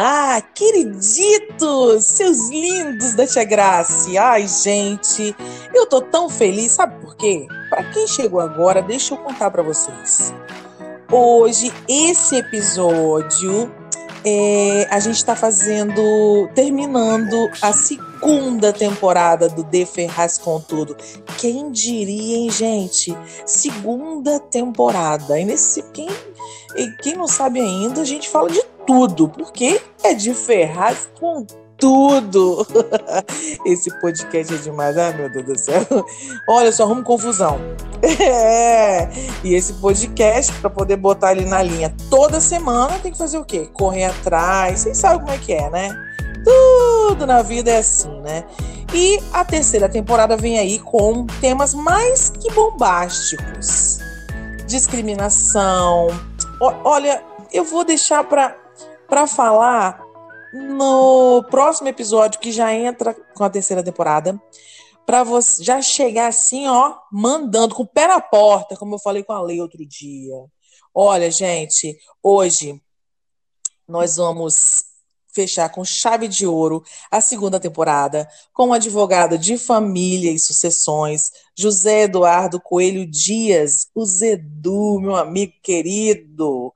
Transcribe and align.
Olá, 0.00 0.40
queriditos, 0.40 2.04
seus 2.04 2.48
lindos 2.50 3.14
da 3.14 3.26
Tia 3.26 3.42
Grace. 3.42 4.16
Ai, 4.16 4.46
gente, 4.46 5.34
eu 5.74 5.86
tô 5.86 6.00
tão 6.00 6.30
feliz, 6.30 6.70
sabe 6.70 7.04
por 7.04 7.16
quê? 7.16 7.48
Para 7.68 7.82
quem 7.90 8.06
chegou 8.06 8.38
agora, 8.38 8.80
deixa 8.80 9.14
eu 9.14 9.18
contar 9.18 9.50
para 9.50 9.60
vocês. 9.60 10.32
Hoje, 11.10 11.72
esse 11.88 12.36
episódio, 12.36 13.68
é, 14.24 14.86
a 14.88 15.00
gente 15.00 15.16
está 15.16 15.34
fazendo, 15.34 16.48
terminando 16.54 17.50
a 17.60 17.72
segunda 17.72 18.72
temporada 18.72 19.48
do 19.48 19.64
De 19.64 19.84
Ferraz 19.84 20.38
com 20.38 20.60
Tudo. 20.60 20.96
Quem 21.38 21.72
diria, 21.72 22.36
hein, 22.36 22.50
gente? 22.50 23.18
Segunda 23.44 24.38
temporada. 24.38 25.40
E 25.40 25.44
nesse, 25.44 25.82
quem, 25.90 26.08
quem 27.02 27.16
não 27.16 27.26
sabe 27.26 27.58
ainda, 27.58 28.02
a 28.02 28.04
gente 28.04 28.28
fala 28.28 28.48
de 28.48 28.62
tudo, 28.88 29.28
porque 29.28 29.82
é 30.02 30.14
de 30.14 30.32
Ferraz 30.32 31.10
com 31.20 31.44
tudo. 31.76 32.66
Esse 33.66 33.90
podcast 34.00 34.54
é 34.54 34.56
demais, 34.56 34.96
ai 34.96 35.14
meu 35.14 35.30
Deus 35.30 35.44
do 35.44 35.58
céu. 35.58 35.86
Olha, 36.48 36.72
só 36.72 36.84
arrumo 36.84 37.04
confusão. 37.04 37.60
É. 38.20 39.08
E 39.42 39.54
esse 39.54 39.72
podcast, 39.74 40.52
para 40.60 40.70
poder 40.70 40.96
botar 40.96 41.32
ele 41.32 41.44
na 41.44 41.62
linha 41.62 41.92
toda 42.08 42.40
semana, 42.40 42.98
tem 43.00 43.10
que 43.10 43.18
fazer 43.18 43.38
o 43.38 43.44
quê? 43.44 43.68
Correr 43.72 44.04
atrás. 44.04 44.80
Vocês 44.80 44.98
sabem 44.98 45.20
como 45.20 45.32
é 45.32 45.38
que 45.38 45.52
é, 45.52 45.68
né? 45.68 45.90
Tudo 46.44 47.26
na 47.26 47.42
vida 47.42 47.72
é 47.72 47.78
assim, 47.78 48.20
né? 48.20 48.44
E 48.94 49.18
a 49.32 49.44
terceira 49.44 49.88
temporada 49.88 50.36
vem 50.36 50.58
aí 50.58 50.78
com 50.78 51.26
temas 51.40 51.74
mais 51.74 52.30
que 52.30 52.52
bombásticos. 52.52 53.98
Discriminação. 54.66 56.06
O, 56.60 56.72
olha, 56.84 57.20
eu 57.52 57.64
vou 57.64 57.84
deixar 57.84 58.22
para 58.24 58.54
para 59.08 59.26
falar 59.26 60.00
no 60.52 61.42
próximo 61.50 61.88
episódio 61.88 62.40
que 62.40 62.52
já 62.52 62.72
entra 62.74 63.14
com 63.14 63.42
a 63.42 63.50
terceira 63.50 63.82
temporada, 63.82 64.40
para 65.06 65.24
você 65.24 65.64
já 65.64 65.80
chegar 65.80 66.28
assim, 66.28 66.68
ó, 66.68 66.94
mandando 67.10 67.74
com 67.74 67.82
o 67.82 67.86
pé 67.86 68.06
na 68.06 68.20
porta, 68.20 68.76
como 68.76 68.94
eu 68.94 68.98
falei 68.98 69.24
com 69.24 69.32
a 69.32 69.40
Lei 69.40 69.60
outro 69.60 69.84
dia. 69.86 70.34
Olha, 70.94 71.30
gente, 71.30 71.96
hoje 72.22 72.80
nós 73.88 74.16
vamos 74.16 74.84
fechar 75.32 75.68
com 75.70 75.84
chave 75.84 76.26
de 76.28 76.46
ouro 76.46 76.82
a 77.10 77.20
segunda 77.20 77.60
temporada 77.60 78.28
com 78.52 78.68
o 78.68 78.72
advogado 78.72 79.38
de 79.38 79.56
família 79.56 80.32
e 80.32 80.38
sucessões, 80.38 81.30
José 81.56 82.02
Eduardo 82.02 82.60
Coelho 82.60 83.06
Dias, 83.06 83.88
o 83.94 84.04
Zedu, 84.04 85.00
meu 85.00 85.16
amigo 85.16 85.52
querido, 85.62 86.74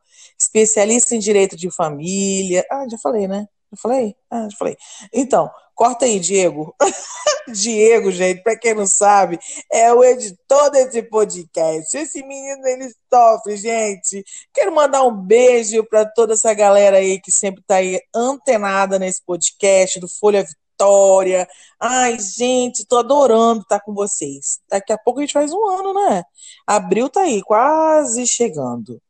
especialista 0.52 1.16
em 1.16 1.18
direito 1.18 1.56
de 1.56 1.70
família. 1.70 2.64
Ah, 2.70 2.86
já 2.88 2.98
falei, 2.98 3.26
né? 3.26 3.46
Já 3.72 3.78
falei? 3.80 4.14
Ah, 4.30 4.48
já 4.50 4.56
falei. 4.56 4.76
Então, 5.12 5.50
corta 5.74 6.04
aí, 6.04 6.20
Diego. 6.20 6.74
Diego, 7.48 8.12
gente, 8.12 8.42
para 8.42 8.56
quem 8.56 8.74
não 8.74 8.86
sabe, 8.86 9.38
é 9.72 9.92
o 9.92 10.04
editor 10.04 10.70
desse 10.70 11.02
podcast. 11.02 11.96
Esse 11.96 12.22
menino, 12.22 12.64
ele 12.66 12.92
sofre, 13.12 13.56
gente. 13.56 14.22
Quero 14.52 14.72
mandar 14.72 15.02
um 15.02 15.16
beijo 15.16 15.82
para 15.88 16.04
toda 16.04 16.34
essa 16.34 16.52
galera 16.54 16.98
aí 16.98 17.18
que 17.20 17.32
sempre 17.32 17.62
está 17.62 17.76
aí 17.76 17.98
antenada 18.14 18.98
nesse 18.98 19.24
podcast 19.24 19.98
do 19.98 20.08
Folha 20.08 20.44
Vitória. 20.44 21.48
Ai, 21.80 22.18
gente, 22.20 22.86
tô 22.86 22.98
adorando 22.98 23.62
estar 23.62 23.80
com 23.80 23.94
vocês. 23.94 24.60
Daqui 24.70 24.92
a 24.92 24.98
pouco 24.98 25.18
a 25.18 25.22
gente 25.22 25.32
faz 25.32 25.52
um 25.52 25.66
ano, 25.66 25.94
né? 25.94 26.22
Abril 26.66 27.08
tá 27.08 27.22
aí, 27.22 27.42
quase 27.42 28.26
chegando. 28.26 29.00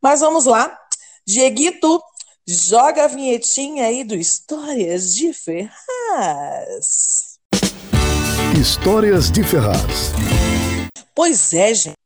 Mas 0.00 0.20
vamos 0.20 0.46
lá. 0.46 0.78
Dieguito, 1.26 2.02
joga 2.46 3.04
a 3.04 3.08
vinhetinha 3.08 3.86
aí 3.86 4.02
do 4.02 4.16
Histórias 4.16 5.14
de 5.14 5.32
Ferraz. 5.32 5.72
Histórias 8.60 9.30
de 9.30 9.44
Ferraz. 9.44 10.12
Pois 11.14 11.54
é, 11.54 11.72
gente. 11.74 11.96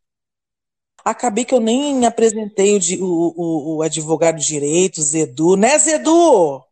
Acabei 1.03 1.45
que 1.45 1.55
eu 1.55 1.61
nem 1.61 2.05
apresentei 2.05 2.79
o, 3.01 3.05
o, 3.05 3.77
o 3.77 3.83
advogado 3.83 4.37
de 4.39 4.47
direito, 4.47 5.01
Zedu, 5.01 5.57
né, 5.57 5.79
Zedu? 5.79 6.63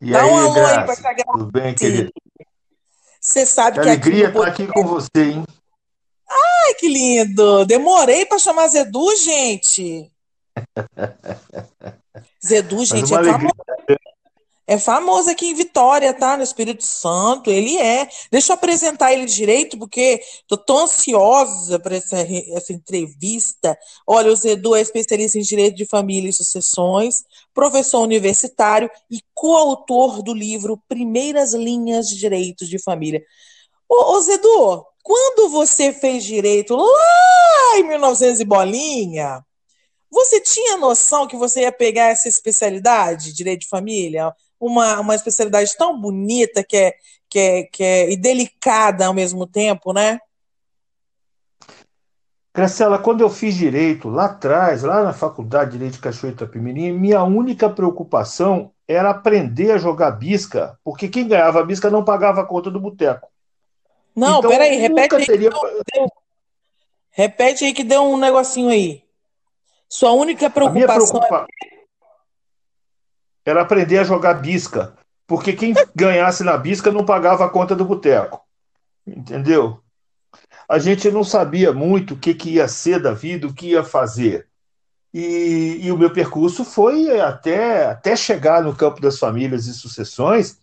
E 0.00 0.10
Dá 0.10 0.24
aí, 0.24 0.30
um 0.30 0.36
alô 0.36 0.66
aí 0.66 0.84
pra 0.84 0.92
essa 0.92 1.14
Tudo 1.32 1.46
bem, 1.50 1.74
querido? 1.74 2.12
Você 3.18 3.46
sabe 3.46 3.78
que, 3.78 3.84
que 3.84 3.88
alegria 3.88 4.28
estar 4.28 4.46
aqui 4.48 4.66
com 4.66 4.84
você, 4.84 5.22
hein? 5.22 5.44
Ai, 6.28 6.74
que 6.74 6.88
lindo! 6.88 7.64
Demorei 7.64 8.26
para 8.26 8.38
chamar 8.38 8.66
Zedu, 8.66 9.16
gente. 9.16 10.11
Zedu, 12.44 12.84
gente, 12.84 13.14
é 13.14 13.24
famoso. 13.24 13.54
É 14.64 14.78
famoso 14.78 15.28
aqui 15.28 15.48
em 15.48 15.54
Vitória, 15.54 16.14
tá? 16.14 16.36
No 16.36 16.42
Espírito 16.42 16.84
Santo, 16.84 17.50
ele 17.50 17.76
é. 17.76 18.08
Deixa 18.30 18.52
eu 18.52 18.54
apresentar 18.54 19.12
ele 19.12 19.26
direito, 19.26 19.76
porque 19.76 20.20
tô 20.46 20.56
tão 20.56 20.84
ansiosa 20.84 21.80
para 21.80 21.96
essa, 21.96 22.16
essa 22.54 22.72
entrevista. 22.72 23.76
Olha, 24.06 24.30
o 24.30 24.36
Zedu 24.36 24.74
é 24.76 24.80
especialista 24.80 25.36
em 25.36 25.42
direito 25.42 25.76
de 25.76 25.84
família 25.84 26.30
e 26.30 26.32
sucessões, 26.32 27.24
professor 27.52 28.00
universitário 28.00 28.88
e 29.10 29.20
coautor 29.34 30.22
do 30.22 30.32
livro 30.32 30.80
Primeiras 30.88 31.52
Linhas 31.54 32.08
de 32.08 32.16
Direitos 32.16 32.68
de 32.68 32.78
Família. 32.78 33.22
Ô, 33.88 34.14
ô 34.14 34.20
Zedu, 34.20 34.86
quando 35.02 35.50
você 35.50 35.92
fez 35.92 36.24
direito 36.24 36.76
lá 36.76 37.78
em 37.78 37.82
1900 37.82 38.40
e 38.40 38.44
bolinha, 38.44 39.44
você 40.12 40.38
tinha 40.40 40.76
noção 40.76 41.26
que 41.26 41.36
você 41.36 41.62
ia 41.62 41.72
pegar 41.72 42.08
essa 42.08 42.28
especialidade, 42.28 43.32
direito 43.32 43.60
de 43.60 43.68
família, 43.68 44.30
uma, 44.60 45.00
uma 45.00 45.14
especialidade 45.14 45.74
tão 45.76 45.98
bonita 45.98 46.62
que 46.62 46.76
é, 46.76 46.94
que 47.28 47.38
é, 47.38 47.62
que 47.64 47.82
é 47.82 48.12
e 48.12 48.16
delicada 48.16 49.06
ao 49.06 49.14
mesmo 49.14 49.46
tempo, 49.46 49.94
né? 49.94 50.20
Graciela, 52.54 52.98
quando 52.98 53.22
eu 53.22 53.30
fiz 53.30 53.54
direito 53.54 54.10
lá 54.10 54.26
atrás, 54.26 54.82
lá 54.82 55.02
na 55.02 55.14
faculdade 55.14 55.70
de 55.70 55.78
Direito 55.78 55.94
de 55.94 56.00
Cachoeira 56.00 56.36
Itapemirim, 56.36 56.92
minha 56.92 57.24
única 57.24 57.70
preocupação 57.70 58.70
era 58.86 59.08
aprender 59.08 59.70
a 59.70 59.78
jogar 59.78 60.10
bisca, 60.10 60.78
porque 60.84 61.08
quem 61.08 61.26
ganhava 61.26 61.64
bisca 61.64 61.88
não 61.88 62.04
pagava 62.04 62.42
a 62.42 62.46
conta 62.46 62.70
do 62.70 62.78
boteco. 62.78 63.30
Não, 64.14 64.40
então, 64.40 64.50
peraí, 64.50 64.76
repete 64.76 65.14
aí. 65.14 65.24
Teria... 65.24 65.48
Deu... 65.48 66.06
Repete 67.10 67.64
aí 67.64 67.72
que 67.72 67.82
deu 67.82 68.02
um 68.02 68.18
negocinho 68.18 68.68
aí. 68.68 69.02
Sua 69.92 70.12
única 70.12 70.48
preocupação 70.48 71.20
preocupa... 71.20 71.46
é... 73.44 73.50
era 73.50 73.60
aprender 73.60 73.98
a 73.98 74.04
jogar 74.04 74.32
bisca, 74.32 74.96
porque 75.26 75.52
quem 75.52 75.74
ganhasse 75.94 76.42
na 76.42 76.56
bisca 76.56 76.90
não 76.90 77.04
pagava 77.04 77.44
a 77.44 77.50
conta 77.50 77.76
do 77.76 77.84
boteco. 77.84 78.40
Entendeu? 79.06 79.82
A 80.66 80.78
gente 80.78 81.10
não 81.10 81.22
sabia 81.22 81.74
muito 81.74 82.14
o 82.14 82.18
que, 82.18 82.32
que 82.32 82.54
ia 82.54 82.66
ser 82.68 83.02
da 83.02 83.12
vida, 83.12 83.46
o 83.46 83.52
que 83.52 83.72
ia 83.72 83.84
fazer. 83.84 84.48
E, 85.12 85.80
e, 85.82 85.92
o 85.92 85.98
meu 85.98 86.10
percurso 86.10 86.64
foi 86.64 87.20
até, 87.20 87.84
até 87.84 88.16
chegar 88.16 88.62
no 88.62 88.74
campo 88.74 88.98
das 88.98 89.18
famílias 89.18 89.66
e 89.66 89.74
sucessões, 89.74 90.58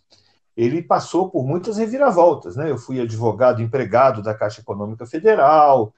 ele 0.56 0.82
passou 0.82 1.30
por 1.30 1.46
muitas 1.46 1.76
reviravoltas. 1.76 2.56
Né? 2.56 2.68
Eu 2.68 2.78
fui 2.78 3.00
advogado 3.00 3.62
empregado 3.62 4.24
da 4.24 4.34
Caixa 4.34 4.60
Econômica 4.60 5.06
Federal, 5.06 5.94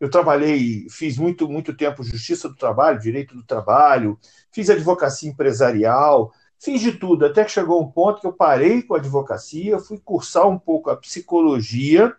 eu 0.00 0.10
trabalhei, 0.10 0.86
fiz 0.90 1.18
muito, 1.18 1.48
muito 1.48 1.76
tempo 1.76 2.04
justiça 2.04 2.48
do 2.48 2.54
trabalho, 2.54 3.00
direito 3.00 3.34
do 3.34 3.42
trabalho, 3.42 4.18
fiz 4.52 4.70
advocacia 4.70 5.28
empresarial, 5.28 6.32
fiz 6.58 6.80
de 6.80 6.92
tudo, 6.92 7.26
até 7.26 7.44
que 7.44 7.50
chegou 7.50 7.82
um 7.82 7.90
ponto 7.90 8.20
que 8.20 8.26
eu 8.26 8.32
parei 8.32 8.82
com 8.82 8.94
a 8.94 8.98
advocacia, 8.98 9.78
fui 9.78 9.98
cursar 9.98 10.48
um 10.48 10.58
pouco 10.58 10.90
a 10.90 10.96
psicologia, 10.96 12.14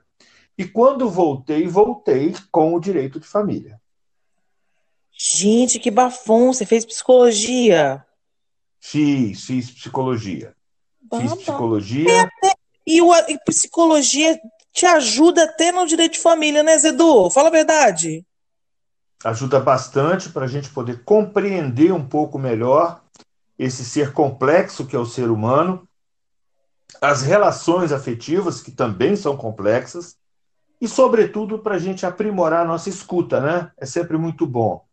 e 0.57 0.65
quando 0.67 1.09
voltei, 1.09 1.67
voltei 1.67 2.35
com 2.51 2.73
o 2.73 2.79
direito 2.81 3.19
de 3.19 3.27
família. 3.27 3.79
Gente, 5.11 5.79
que 5.79 5.89
bafão! 5.89 6.53
Você 6.53 6.65
fez 6.65 6.85
psicologia? 6.85 8.05
Fiz, 8.79 9.45
fiz 9.45 9.71
psicologia. 9.71 10.55
Fiz 11.17 11.33
psicologia. 11.33 12.23
Até, 12.23 12.53
e, 12.85 13.01
o, 13.01 13.13
e 13.27 13.37
psicologia 13.45 14.39
te 14.71 14.85
ajuda 14.85 15.43
até 15.43 15.71
no 15.71 15.85
direito 15.85 16.13
de 16.13 16.19
família, 16.19 16.63
né, 16.63 16.77
Zedu? 16.77 17.29
Fala 17.29 17.49
a 17.49 17.51
verdade. 17.51 18.25
Ajuda 19.23 19.59
bastante 19.59 20.29
para 20.29 20.45
a 20.45 20.47
gente 20.47 20.69
poder 20.69 21.03
compreender 21.03 21.91
um 21.91 22.05
pouco 22.05 22.39
melhor 22.39 23.01
esse 23.57 23.83
ser 23.83 24.13
complexo 24.13 24.85
que 24.85 24.95
é 24.95 24.99
o 24.99 25.05
ser 25.05 25.29
humano, 25.29 25.85
as 27.01 27.21
relações 27.21 27.91
afetivas, 27.91 28.61
que 28.61 28.71
também 28.71 29.15
são 29.15 29.35
complexas, 29.35 30.17
e, 30.81 30.87
sobretudo, 30.87 31.59
para 31.59 31.75
a 31.75 31.79
gente 31.79 32.05
aprimorar 32.05 32.61
a 32.61 32.67
nossa 32.67 32.87
escuta, 32.87 33.41
né? 33.41 33.71
É 33.77 33.85
sempre 33.85 34.17
muito 34.17 34.47
bom. 34.47 34.85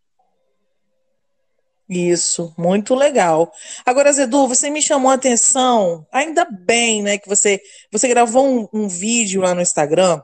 Isso, 1.88 2.52
muito 2.58 2.94
legal. 2.94 3.52
Agora, 3.84 4.12
Zedu, 4.12 4.48
você 4.48 4.68
me 4.70 4.82
chamou 4.82 5.10
a 5.10 5.14
atenção, 5.14 6.06
ainda 6.10 6.44
bem, 6.44 7.02
né, 7.02 7.16
que 7.16 7.28
você, 7.28 7.60
você 7.92 8.08
gravou 8.08 8.44
um, 8.44 8.68
um 8.72 8.88
vídeo 8.88 9.40
lá 9.40 9.54
no 9.54 9.62
Instagram 9.62 10.20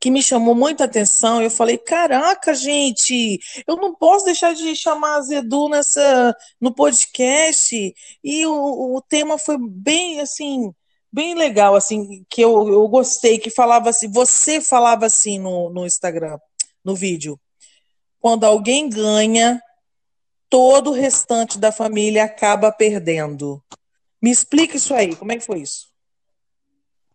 que 0.00 0.10
me 0.10 0.22
chamou 0.22 0.54
muita 0.54 0.84
atenção. 0.84 1.42
Eu 1.42 1.50
falei, 1.50 1.78
caraca, 1.78 2.54
gente, 2.54 3.38
eu 3.66 3.76
não 3.76 3.94
posso 3.94 4.24
deixar 4.24 4.54
de 4.54 4.74
chamar 4.76 5.16
a 5.16 5.22
Zedu 5.22 5.68
nessa, 5.68 6.36
no 6.60 6.74
podcast. 6.74 7.94
E 8.22 8.46
o, 8.46 8.96
o 8.96 9.02
tema 9.02 9.38
foi 9.38 9.56
bem, 9.58 10.20
assim, 10.20 10.72
bem 11.12 11.34
legal, 11.34 11.74
assim, 11.74 12.24
que 12.28 12.40
eu, 12.40 12.68
eu 12.68 12.86
gostei, 12.88 13.38
que 13.38 13.50
falava 13.50 13.90
assim, 13.90 14.10
você 14.10 14.60
falava 14.60 15.06
assim 15.06 15.38
no, 15.38 15.70
no 15.70 15.86
Instagram, 15.86 16.38
no 16.84 16.94
vídeo. 16.94 17.38
Quando 18.20 18.44
alguém 18.44 18.88
ganha, 18.88 19.60
todo 20.48 20.90
o 20.90 20.94
restante 20.94 21.58
da 21.58 21.70
família 21.70 22.24
acaba 22.24 22.72
perdendo. 22.72 23.62
Me 24.20 24.30
explica 24.30 24.76
isso 24.76 24.94
aí, 24.94 25.14
como 25.14 25.32
é 25.32 25.36
que 25.36 25.44
foi 25.44 25.60
isso? 25.60 25.88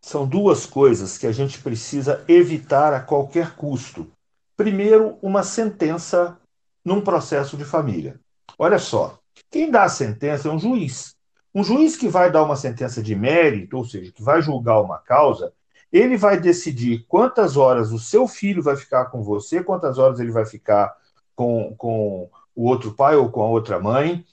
São 0.00 0.26
duas 0.26 0.66
coisas 0.66 1.16
que 1.16 1.26
a 1.26 1.32
gente 1.32 1.60
precisa 1.60 2.24
evitar 2.28 2.92
a 2.92 3.00
qualquer 3.00 3.56
custo. 3.56 4.10
Primeiro, 4.56 5.18
uma 5.22 5.42
sentença 5.42 6.38
num 6.84 7.00
processo 7.00 7.56
de 7.56 7.64
família. 7.64 8.20
Olha 8.58 8.78
só, 8.78 9.18
quem 9.50 9.70
dá 9.70 9.84
a 9.84 9.88
sentença 9.88 10.48
é 10.48 10.52
um 10.52 10.58
juiz. 10.58 11.14
Um 11.54 11.64
juiz 11.64 11.96
que 11.96 12.08
vai 12.08 12.30
dar 12.30 12.42
uma 12.42 12.56
sentença 12.56 13.02
de 13.02 13.14
mérito, 13.14 13.76
ou 13.76 13.84
seja, 13.84 14.12
que 14.12 14.22
vai 14.22 14.42
julgar 14.42 14.80
uma 14.80 14.98
causa, 14.98 15.52
ele 15.92 16.16
vai 16.16 16.38
decidir 16.38 17.04
quantas 17.06 17.56
horas 17.56 17.92
o 17.92 17.98
seu 17.98 18.26
filho 18.26 18.62
vai 18.62 18.76
ficar 18.76 19.06
com 19.06 19.22
você, 19.22 19.62
quantas 19.62 19.96
horas 19.96 20.18
ele 20.18 20.32
vai 20.32 20.44
ficar 20.44 20.94
com, 21.34 21.74
com 21.76 22.28
o 22.54 22.68
outro 22.68 22.92
pai 22.92 23.16
ou 23.16 23.30
com 23.30 23.42
a 23.42 23.48
outra 23.48 23.78
mãe, 23.78 24.24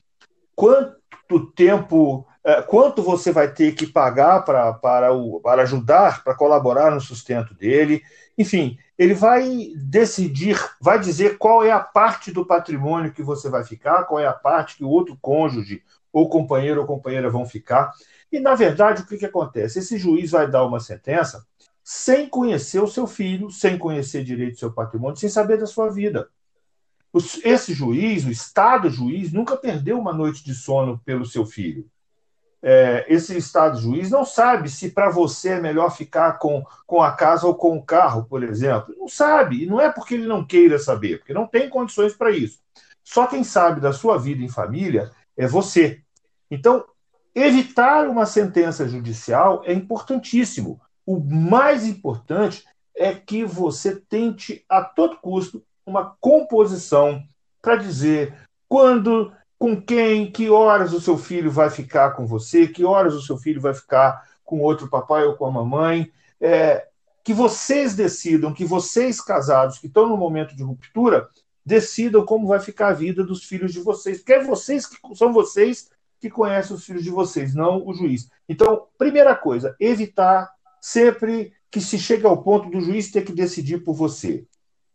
quanto 0.55 1.51
tempo 1.55 2.25
é, 2.43 2.61
quanto 2.61 3.03
você 3.03 3.31
vai 3.31 3.51
ter 3.53 3.73
que 3.73 3.85
pagar 3.85 4.43
para, 4.43 4.73
para, 4.73 5.13
o, 5.13 5.39
para 5.39 5.61
ajudar, 5.61 6.23
para 6.23 6.33
colaborar 6.33 6.89
no 6.89 6.99
sustento 6.99 7.53
dele. 7.53 8.01
Enfim, 8.35 8.79
ele 8.97 9.13
vai 9.13 9.71
decidir, 9.75 10.57
vai 10.79 10.99
dizer 10.99 11.37
qual 11.37 11.63
é 11.63 11.71
a 11.71 11.79
parte 11.79 12.31
do 12.31 12.45
patrimônio 12.45 13.13
que 13.13 13.21
você 13.21 13.47
vai 13.47 13.63
ficar, 13.63 14.05
qual 14.05 14.19
é 14.19 14.25
a 14.25 14.33
parte 14.33 14.77
que 14.77 14.83
o 14.83 14.89
outro 14.89 15.17
cônjuge, 15.21 15.83
ou 16.11 16.29
companheiro 16.29 16.81
ou 16.81 16.87
companheira 16.87 17.29
vão 17.29 17.45
ficar. 17.45 17.91
E, 18.31 18.39
na 18.39 18.55
verdade, 18.55 19.03
o 19.03 19.05
que, 19.05 19.17
que 19.17 19.25
acontece? 19.25 19.79
Esse 19.79 19.97
juiz 19.97 20.31
vai 20.31 20.49
dar 20.49 20.65
uma 20.65 20.79
sentença 20.79 21.45
sem 21.83 22.27
conhecer 22.27 22.81
o 22.81 22.87
seu 22.87 23.05
filho, 23.05 23.51
sem 23.51 23.77
conhecer 23.77 24.23
direito 24.23 24.53
do 24.53 24.59
seu 24.59 24.71
patrimônio, 24.71 25.17
sem 25.17 25.29
saber 25.29 25.57
da 25.57 25.67
sua 25.67 25.89
vida. 25.89 26.27
Esse 27.43 27.73
juiz, 27.73 28.25
o 28.25 28.31
Estado 28.31 28.89
juiz, 28.89 29.33
nunca 29.33 29.57
perdeu 29.57 29.99
uma 29.99 30.13
noite 30.13 30.43
de 30.43 30.55
sono 30.55 30.99
pelo 31.05 31.25
seu 31.25 31.45
filho 31.45 31.89
é, 32.63 33.05
esse 33.09 33.35
Estado 33.35 33.79
juiz 33.79 34.11
não 34.11 34.23
sabe 34.23 34.69
se 34.69 34.91
para 34.91 35.09
você 35.09 35.49
é 35.49 35.59
melhor 35.59 35.95
ficar 35.95 36.33
com, 36.33 36.63
com 36.85 37.01
a 37.01 37.11
casa 37.11 37.47
ou 37.47 37.55
com 37.55 37.75
o 37.75 37.83
carro, 37.83 38.25
por 38.25 38.43
exemplo. 38.43 38.93
Não 38.97 39.07
sabe. 39.07 39.63
E 39.63 39.65
não 39.65 39.81
é 39.81 39.91
porque 39.91 40.13
ele 40.13 40.27
não 40.27 40.45
queira 40.45 40.77
saber, 40.77 41.17
porque 41.17 41.33
não 41.33 41.47
tem 41.47 41.69
condições 41.69 42.13
para 42.13 42.29
isso. 42.29 42.59
Só 43.03 43.25
quem 43.25 43.43
sabe 43.43 43.81
da 43.81 43.91
sua 43.91 44.17
vida 44.17 44.43
em 44.43 44.49
família 44.49 45.11
é 45.35 45.47
você. 45.47 46.01
Então, 46.51 46.85
evitar 47.33 48.07
uma 48.07 48.27
sentença 48.27 48.87
judicial 48.87 49.63
é 49.65 49.73
importantíssimo. 49.73 50.79
O 51.03 51.19
mais 51.19 51.85
importante 51.87 52.63
é 52.95 53.15
que 53.15 53.43
você 53.43 53.95
tente, 53.95 54.63
a 54.69 54.83
todo 54.83 55.17
custo, 55.17 55.63
uma 55.85 56.15
composição 56.19 57.23
para 57.61 57.75
dizer 57.75 58.33
quando 58.67 59.31
com 59.59 59.79
quem, 59.79 60.31
que 60.31 60.49
horas 60.49 60.91
o 60.91 60.99
seu 60.99 61.17
filho 61.17 61.51
vai 61.51 61.69
ficar 61.69 62.11
com 62.11 62.25
você, 62.25 62.67
que 62.67 62.83
horas 62.83 63.13
o 63.13 63.21
seu 63.21 63.37
filho 63.37 63.61
vai 63.61 63.73
ficar 63.73 64.27
com 64.43 64.59
outro 64.59 64.89
papai 64.89 65.23
ou 65.23 65.35
com 65.35 65.45
a 65.45 65.51
mamãe. 65.51 66.11
É, 66.39 66.87
que 67.23 67.33
vocês 67.33 67.95
decidam, 67.95 68.53
que 68.53 68.65
vocês 68.65 69.21
casados 69.21 69.77
que 69.77 69.87
estão 69.87 70.09
no 70.09 70.17
momento 70.17 70.55
de 70.55 70.63
ruptura, 70.63 71.29
decidam 71.65 72.25
como 72.25 72.47
vai 72.47 72.59
ficar 72.59 72.87
a 72.87 72.93
vida 72.93 73.23
dos 73.23 73.43
filhos 73.43 73.71
de 73.71 73.79
vocês. 73.79 74.17
Porque 74.17 74.33
é 74.33 74.43
vocês 74.43 74.87
que 74.87 74.97
são 75.15 75.31
vocês 75.31 75.89
que 76.19 76.29
conhecem 76.29 76.75
os 76.75 76.85
filhos 76.85 77.03
de 77.03 77.09
vocês, 77.09 77.53
não 77.53 77.85
o 77.85 77.93
juiz. 77.93 78.29
Então, 78.47 78.87
primeira 78.97 79.35
coisa, 79.35 79.75
evitar 79.79 80.49
sempre 80.79 81.53
que 81.69 81.79
se 81.79 81.97
chegue 81.97 82.25
ao 82.25 82.41
ponto 82.41 82.69
do 82.69 82.81
juiz 82.81 83.11
ter 83.11 83.23
que 83.23 83.31
decidir 83.31 83.83
por 83.83 83.93
você. 83.93 84.45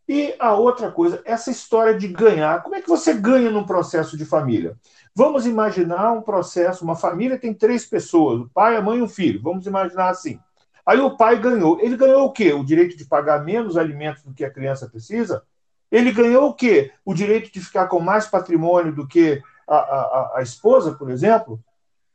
E 0.07 0.33
a 0.39 0.53
outra 0.53 0.89
coisa, 0.89 1.21
essa 1.25 1.51
história 1.51 1.97
de 1.97 2.07
ganhar. 2.07 2.63
Como 2.63 2.75
é 2.75 2.81
que 2.81 2.87
você 2.87 3.13
ganha 3.13 3.51
num 3.51 3.65
processo 3.65 4.15
de 4.15 4.23
família? 4.23 4.77
Vamos 5.13 5.45
imaginar 5.45 6.13
um 6.13 6.21
processo, 6.21 6.83
uma 6.83 6.95
família 6.95 7.37
tem 7.37 7.53
três 7.53 7.85
pessoas, 7.85 8.39
o 8.39 8.49
pai, 8.49 8.77
a 8.77 8.81
mãe 8.81 8.99
e 8.99 9.01
um 9.01 9.09
filho. 9.09 9.41
Vamos 9.41 9.65
imaginar 9.65 10.09
assim. 10.09 10.39
Aí 10.85 10.99
o 11.01 11.17
pai 11.17 11.37
ganhou. 11.37 11.79
Ele 11.81 11.97
ganhou 11.97 12.25
o 12.25 12.31
quê? 12.31 12.53
O 12.53 12.63
direito 12.63 12.95
de 12.95 13.03
pagar 13.03 13.43
menos 13.43 13.75
alimentos 13.75 14.23
do 14.23 14.33
que 14.33 14.45
a 14.45 14.49
criança 14.51 14.87
precisa? 14.87 15.43
Ele 15.91 16.13
ganhou 16.13 16.49
o 16.49 16.53
quê? 16.53 16.91
O 17.03 17.13
direito 17.13 17.51
de 17.51 17.59
ficar 17.59 17.87
com 17.87 17.99
mais 17.99 18.25
patrimônio 18.27 18.93
do 18.93 19.05
que 19.05 19.41
a, 19.67 19.75
a, 19.75 20.33
a 20.37 20.41
esposa, 20.41 20.93
por 20.93 21.09
exemplo? 21.09 21.59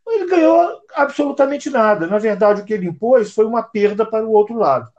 Ele 0.07 0.27
ganhou 0.27 0.81
absolutamente 0.95 1.69
nada. 1.69 2.07
Na 2.07 2.19
verdade, 2.19 2.63
o 2.63 2.65
que 2.65 2.73
ele 2.73 2.87
impôs 2.87 3.35
foi 3.35 3.45
uma 3.45 3.63
perda 3.63 4.07
para 4.07 4.25
o 4.25 4.33
outro 4.33 4.57
lado. 4.57 4.91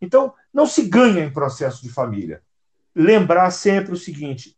Então, 0.00 0.32
não 0.58 0.66
se 0.66 0.82
ganha 0.82 1.22
em 1.22 1.32
processo 1.32 1.80
de 1.80 1.88
família. 1.88 2.42
Lembrar 2.92 3.48
sempre 3.52 3.92
o 3.92 3.96
seguinte: 3.96 4.56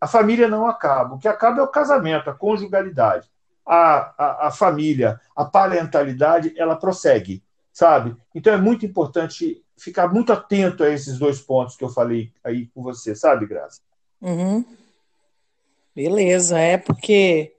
a 0.00 0.06
família 0.06 0.48
não 0.48 0.66
acaba. 0.66 1.14
O 1.14 1.18
que 1.18 1.28
acaba 1.28 1.60
é 1.60 1.62
o 1.62 1.68
casamento, 1.68 2.30
a 2.30 2.34
conjugalidade. 2.34 3.30
A, 3.66 4.14
a, 4.16 4.46
a 4.46 4.50
família, 4.50 5.20
a 5.36 5.44
parentalidade, 5.44 6.54
ela 6.56 6.76
prossegue, 6.76 7.42
sabe? 7.70 8.16
Então 8.34 8.54
é 8.54 8.56
muito 8.56 8.86
importante 8.86 9.62
ficar 9.76 10.08
muito 10.08 10.32
atento 10.32 10.82
a 10.82 10.88
esses 10.88 11.18
dois 11.18 11.40
pontos 11.40 11.76
que 11.76 11.84
eu 11.84 11.90
falei 11.90 12.32
aí 12.42 12.66
com 12.68 12.82
você, 12.82 13.14
sabe, 13.14 13.46
Graça? 13.46 13.80
Uhum. 14.22 14.64
Beleza, 15.94 16.58
é 16.58 16.78
porque 16.78 17.54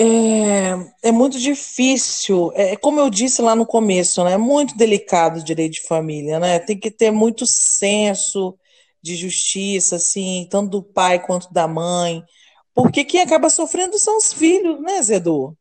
é, 0.00 1.08
é 1.08 1.10
muito 1.10 1.40
difícil, 1.40 2.52
é 2.54 2.76
como 2.76 3.00
eu 3.00 3.10
disse 3.10 3.42
lá 3.42 3.56
no 3.56 3.66
começo, 3.66 4.22
né? 4.22 4.34
É 4.34 4.38
muito 4.38 4.76
delicado 4.76 5.40
o 5.40 5.44
direito 5.44 5.72
de 5.72 5.88
família, 5.88 6.38
né? 6.38 6.60
Tem 6.60 6.78
que 6.78 6.88
ter 6.88 7.10
muito 7.10 7.44
senso 7.44 8.56
de 9.02 9.16
justiça, 9.16 9.96
assim, 9.96 10.46
tanto 10.48 10.70
do 10.70 10.82
pai 10.84 11.18
quanto 11.18 11.52
da 11.52 11.66
mãe, 11.66 12.22
porque 12.72 13.04
quem 13.04 13.20
acaba 13.20 13.50
sofrendo 13.50 13.98
são 13.98 14.18
os 14.18 14.32
filhos, 14.32 14.80
né, 14.80 15.02
Zedu? 15.02 15.56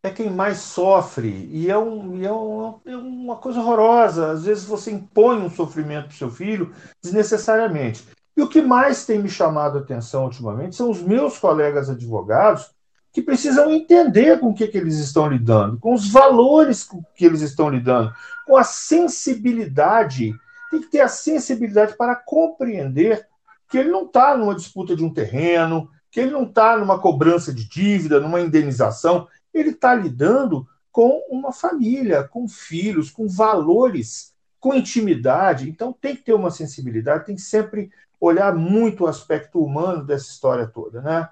É 0.00 0.10
quem 0.10 0.30
mais 0.30 0.58
sofre, 0.58 1.48
e 1.50 1.68
é, 1.68 1.76
um, 1.76 2.16
e 2.20 2.24
é, 2.24 2.30
uma, 2.30 2.80
é 2.86 2.96
uma 2.96 3.36
coisa 3.36 3.58
horrorosa. 3.58 4.30
Às 4.30 4.44
vezes 4.44 4.64
você 4.64 4.92
impõe 4.92 5.38
um 5.38 5.50
sofrimento 5.50 6.08
para 6.08 6.16
seu 6.16 6.30
filho 6.30 6.72
desnecessariamente. 7.02 8.04
E 8.36 8.42
o 8.42 8.48
que 8.48 8.62
mais 8.62 9.04
tem 9.04 9.18
me 9.18 9.28
chamado 9.28 9.78
a 9.78 9.80
atenção 9.80 10.24
ultimamente 10.24 10.76
são 10.76 10.90
os 10.90 11.02
meus 11.02 11.38
colegas 11.38 11.90
advogados 11.90 12.72
que 13.14 13.22
precisam 13.22 13.70
entender 13.70 14.40
com 14.40 14.48
o 14.48 14.54
que, 14.54 14.66
que 14.66 14.76
eles 14.76 14.98
estão 14.98 15.28
lidando, 15.28 15.78
com 15.78 15.94
os 15.94 16.10
valores 16.10 16.82
com 16.82 17.00
que 17.14 17.24
eles 17.24 17.42
estão 17.42 17.70
lidando, 17.70 18.12
com 18.44 18.56
a 18.56 18.64
sensibilidade. 18.64 20.34
Tem 20.68 20.80
que 20.80 20.90
ter 20.90 21.00
a 21.00 21.06
sensibilidade 21.06 21.96
para 21.96 22.16
compreender 22.16 23.24
que 23.70 23.78
ele 23.78 23.88
não 23.88 24.04
está 24.04 24.36
numa 24.36 24.52
disputa 24.52 24.96
de 24.96 25.04
um 25.04 25.14
terreno, 25.14 25.88
que 26.10 26.18
ele 26.18 26.32
não 26.32 26.42
está 26.42 26.76
numa 26.76 26.98
cobrança 26.98 27.54
de 27.54 27.68
dívida, 27.68 28.18
numa 28.18 28.40
indenização. 28.40 29.28
Ele 29.54 29.70
está 29.70 29.94
lidando 29.94 30.66
com 30.90 31.22
uma 31.30 31.52
família, 31.52 32.24
com 32.24 32.48
filhos, 32.48 33.10
com 33.10 33.28
valores, 33.28 34.34
com 34.58 34.74
intimidade. 34.74 35.70
Então 35.70 35.92
tem 35.92 36.16
que 36.16 36.22
ter 36.22 36.32
uma 36.32 36.50
sensibilidade, 36.50 37.26
tem 37.26 37.36
que 37.36 37.42
sempre 37.42 37.92
olhar 38.20 38.52
muito 38.56 39.04
o 39.04 39.06
aspecto 39.06 39.60
humano 39.60 40.02
dessa 40.02 40.26
história 40.26 40.66
toda, 40.66 41.00
né? 41.00 41.28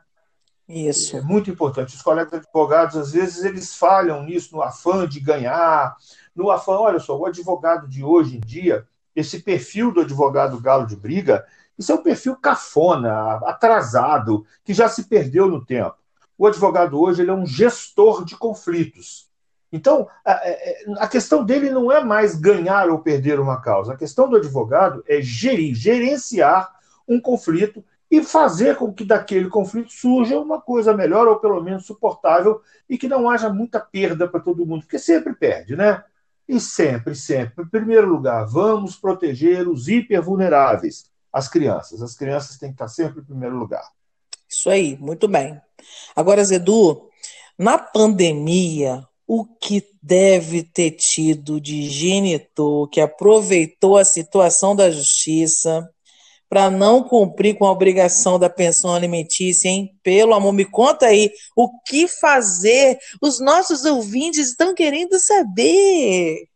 Isso. 0.69 1.17
É 1.17 1.21
muito 1.21 1.51
importante. 1.51 1.95
Os 1.95 2.03
colegas 2.03 2.33
advogados, 2.33 2.97
às 2.97 3.13
vezes, 3.13 3.45
eles 3.45 3.75
falham 3.75 4.23
nisso, 4.23 4.55
no 4.57 4.63
afã 4.63 5.07
de 5.07 5.21
ganhar, 5.21 5.97
no 6.35 6.51
afã, 6.51 6.73
olha 6.73 6.99
só, 6.99 7.17
o 7.17 7.27
advogado 7.27 7.89
de 7.89 8.03
hoje 8.03 8.37
em 8.37 8.41
dia, 8.41 8.87
esse 9.15 9.41
perfil 9.41 9.93
do 9.93 10.01
advogado 10.01 10.61
galo 10.61 10.87
de 10.87 10.97
briga, 10.97 11.45
isso 11.79 11.93
é 11.93 11.95
um 11.95 12.03
perfil 12.03 12.37
cafona, 12.37 13.35
atrasado, 13.45 14.47
que 14.65 14.73
já 14.73 14.89
se 14.89 15.05
perdeu 15.05 15.49
no 15.49 15.65
tempo. 15.65 15.97
O 16.39 16.47
advogado 16.47 16.99
hoje 17.01 17.23
ele 17.23 17.31
é 17.31 17.35
um 17.35 17.47
gestor 17.47 18.25
de 18.25 18.37
conflitos. 18.37 19.31
Então, 19.71 20.07
a, 20.25 20.41
a 21.01 21.09
questão 21.09 21.45
dele 21.45 21.71
não 21.71 21.91
é 21.91 22.05
mais 22.05 22.35
ganhar 22.35 22.91
ou 22.91 22.99
perder 22.99 23.41
uma 23.41 23.61
causa. 23.61 23.95
A 23.95 23.97
questão 23.97 24.29
do 24.29 24.37
advogado 24.37 25.03
é 25.07 25.21
gerir, 25.23 25.75
gerenciar 25.75 26.71
um 27.09 27.21
conflito 27.21 27.83
e 28.13 28.23
fazer 28.23 28.77
com 28.77 28.93
que 28.93 29.07
daquele 29.07 29.49
conflito 29.49 29.91
surja 29.91 30.39
uma 30.39 30.61
coisa 30.61 30.95
melhor 30.95 31.27
ou 31.27 31.37
pelo 31.37 31.63
menos 31.63 31.87
suportável 31.87 32.61
e 32.87 32.99
que 32.99 33.09
não 33.09 33.31
haja 33.31 33.49
muita 33.49 33.81
perda 33.81 34.29
para 34.29 34.39
todo 34.39 34.67
mundo, 34.67 34.83
porque 34.83 34.99
sempre 34.99 35.35
perde, 35.35 35.75
né? 35.75 36.05
E 36.47 36.61
sempre, 36.61 37.15
sempre, 37.15 37.65
em 37.65 37.69
primeiro 37.69 38.07
lugar, 38.07 38.45
vamos 38.45 38.97
proteger 38.97 39.67
os 39.67 39.89
hipervulneráveis, 39.89 41.11
as 41.33 41.49
crianças. 41.49 42.03
As 42.03 42.15
crianças 42.15 42.59
têm 42.59 42.69
que 42.69 42.75
estar 42.75 42.89
sempre 42.89 43.23
em 43.23 43.25
primeiro 43.25 43.57
lugar. 43.57 43.89
Isso 44.47 44.69
aí, 44.69 44.99
muito 45.01 45.27
bem. 45.27 45.59
Agora, 46.15 46.45
Zedu, 46.45 47.09
na 47.59 47.79
pandemia, 47.79 49.09
o 49.27 49.47
que 49.47 49.89
deve 50.03 50.63
ter 50.63 50.91
tido 50.91 51.59
de 51.59 51.89
genitor 51.89 52.91
que 52.91 53.01
aproveitou 53.01 53.97
a 53.97 54.05
situação 54.05 54.77
da 54.77 54.91
justiça 54.91 55.89
para 56.53 56.69
não 56.69 57.03
cumprir 57.03 57.57
com 57.57 57.65
a 57.65 57.73
obrigação 57.73 58.39
da 58.39 58.51
pensão 58.51 58.95
alimentícia, 58.95 59.71
hein? 59.71 59.99
Pelo 60.03 60.35
amor, 60.35 60.53
me 60.53 60.67
conta 60.67 61.07
aí 61.07 61.31
o 61.57 61.81
que 61.81 62.07
fazer. 62.07 62.99
Os 63.23 63.41
nossos 63.41 63.87
ouvintes 63.87 64.49
estão 64.49 64.75
querendo 64.75 65.19
saber. 65.19 66.47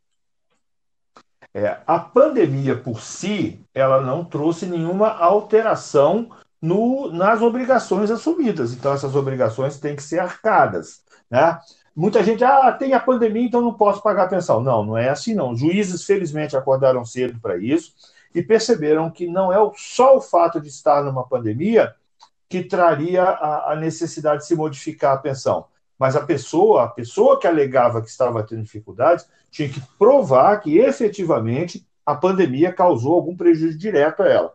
É, 1.54 1.78
a 1.86 1.98
pandemia 1.98 2.76
por 2.76 3.00
si, 3.00 3.58
ela 3.72 4.02
não 4.02 4.22
trouxe 4.22 4.66
nenhuma 4.66 5.08
alteração 5.08 6.28
no, 6.60 7.10
nas 7.10 7.40
obrigações 7.40 8.10
assumidas. 8.10 8.74
Então, 8.74 8.92
essas 8.92 9.16
obrigações 9.16 9.80
têm 9.80 9.96
que 9.96 10.02
ser 10.02 10.18
arcadas. 10.18 11.00
Né? 11.30 11.58
Muita 11.96 12.22
gente, 12.22 12.44
ah, 12.44 12.70
tem 12.70 12.92
a 12.92 13.00
pandemia, 13.00 13.46
então 13.46 13.62
não 13.62 13.72
posso 13.72 14.02
pagar 14.02 14.24
a 14.24 14.28
pensão. 14.28 14.60
Não, 14.60 14.84
não 14.84 14.98
é 14.98 15.08
assim, 15.08 15.34
não. 15.34 15.56
Juízes, 15.56 16.04
felizmente, 16.04 16.54
acordaram 16.54 17.02
cedo 17.02 17.40
para 17.40 17.56
isso 17.56 17.94
e 18.36 18.42
perceberam 18.42 19.10
que 19.10 19.26
não 19.26 19.50
é 19.50 19.56
só 19.76 20.18
o 20.18 20.20
fato 20.20 20.60
de 20.60 20.68
estar 20.68 21.02
numa 21.02 21.26
pandemia 21.26 21.94
que 22.50 22.62
traria 22.62 23.22
a, 23.22 23.72
a 23.72 23.76
necessidade 23.76 24.42
de 24.42 24.46
se 24.46 24.54
modificar 24.54 25.14
a 25.14 25.16
pensão, 25.16 25.64
mas 25.98 26.14
a 26.14 26.20
pessoa, 26.20 26.84
a 26.84 26.88
pessoa 26.88 27.40
que 27.40 27.46
alegava 27.46 28.02
que 28.02 28.10
estava 28.10 28.42
tendo 28.42 28.62
dificuldades, 28.62 29.26
tinha 29.50 29.70
que 29.70 29.80
provar 29.98 30.60
que 30.60 30.76
efetivamente 30.76 31.88
a 32.04 32.14
pandemia 32.14 32.70
causou 32.70 33.14
algum 33.14 33.34
prejuízo 33.34 33.78
direto 33.78 34.22
a 34.22 34.28
ela. 34.28 34.52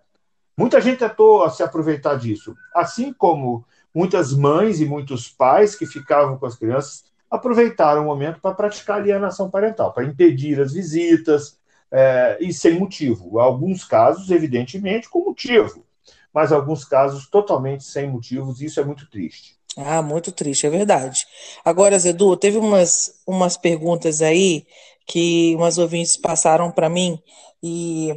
Muita 0.55 0.79
gente 0.79 0.99
tentou 0.99 1.49
se 1.49 1.63
aproveitar 1.63 2.19
disso, 2.19 2.55
assim 2.75 3.11
como 3.11 3.65
muitas 3.95 4.31
mães 4.31 4.79
e 4.79 4.85
muitos 4.85 5.27
pais 5.27 5.75
que 5.75 5.87
ficavam 5.87 6.37
com 6.37 6.45
as 6.45 6.55
crianças 6.55 7.03
aproveitaram 7.31 8.03
o 8.03 8.05
momento 8.05 8.39
para 8.39 8.53
praticar 8.53 8.97
alienação 8.97 9.49
parental, 9.49 9.91
para 9.91 10.03
impedir 10.03 10.61
as 10.61 10.71
visitas, 10.71 11.57
é, 11.91 12.37
e 12.39 12.53
sem 12.53 12.79
motivo. 12.79 13.39
Alguns 13.39 13.83
casos, 13.83 14.31
evidentemente, 14.31 15.09
com 15.09 15.25
motivo, 15.25 15.85
mas 16.33 16.51
alguns 16.51 16.85
casos 16.85 17.27
totalmente 17.29 17.83
sem 17.83 18.09
motivos, 18.09 18.61
e 18.61 18.65
isso 18.65 18.79
é 18.79 18.85
muito 18.85 19.09
triste. 19.09 19.57
Ah, 19.77 20.01
muito 20.01 20.31
triste, 20.31 20.65
é 20.65 20.69
verdade. 20.69 21.25
Agora, 21.63 21.97
Zedu, 21.97 22.35
teve 22.35 22.57
umas, 22.57 23.21
umas 23.25 23.57
perguntas 23.57 24.21
aí 24.21 24.65
que 25.05 25.55
umas 25.55 25.77
ouvintes 25.77 26.17
passaram 26.17 26.71
para 26.71 26.89
mim 26.89 27.19
e 27.63 28.13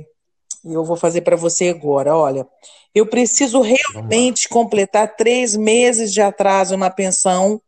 eu 0.64 0.84
vou 0.84 0.96
fazer 0.96 1.20
para 1.20 1.36
você 1.36 1.68
agora. 1.68 2.16
Olha, 2.16 2.46
eu 2.94 3.06
preciso 3.06 3.60
realmente 3.60 4.48
completar 4.48 5.16
três 5.16 5.56
meses 5.56 6.12
de 6.12 6.20
atraso 6.20 6.76
na 6.76 6.90
pensão 6.90 7.60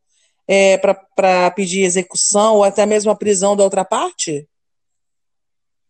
é, 0.48 0.78
para 0.78 1.50
pedir 1.52 1.82
execução 1.82 2.56
ou 2.56 2.64
até 2.64 2.86
mesmo 2.86 3.10
a 3.10 3.16
prisão 3.16 3.56
da 3.56 3.64
outra 3.64 3.84
parte? 3.84 4.48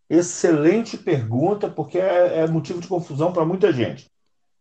Excelente 0.08 0.96
pergunta, 0.96 1.68
porque 1.68 1.98
é, 1.98 2.40
é 2.40 2.46
motivo 2.46 2.80
de 2.80 2.86
confusão 2.86 3.32
para 3.32 3.44
muita 3.44 3.72
gente. 3.72 4.08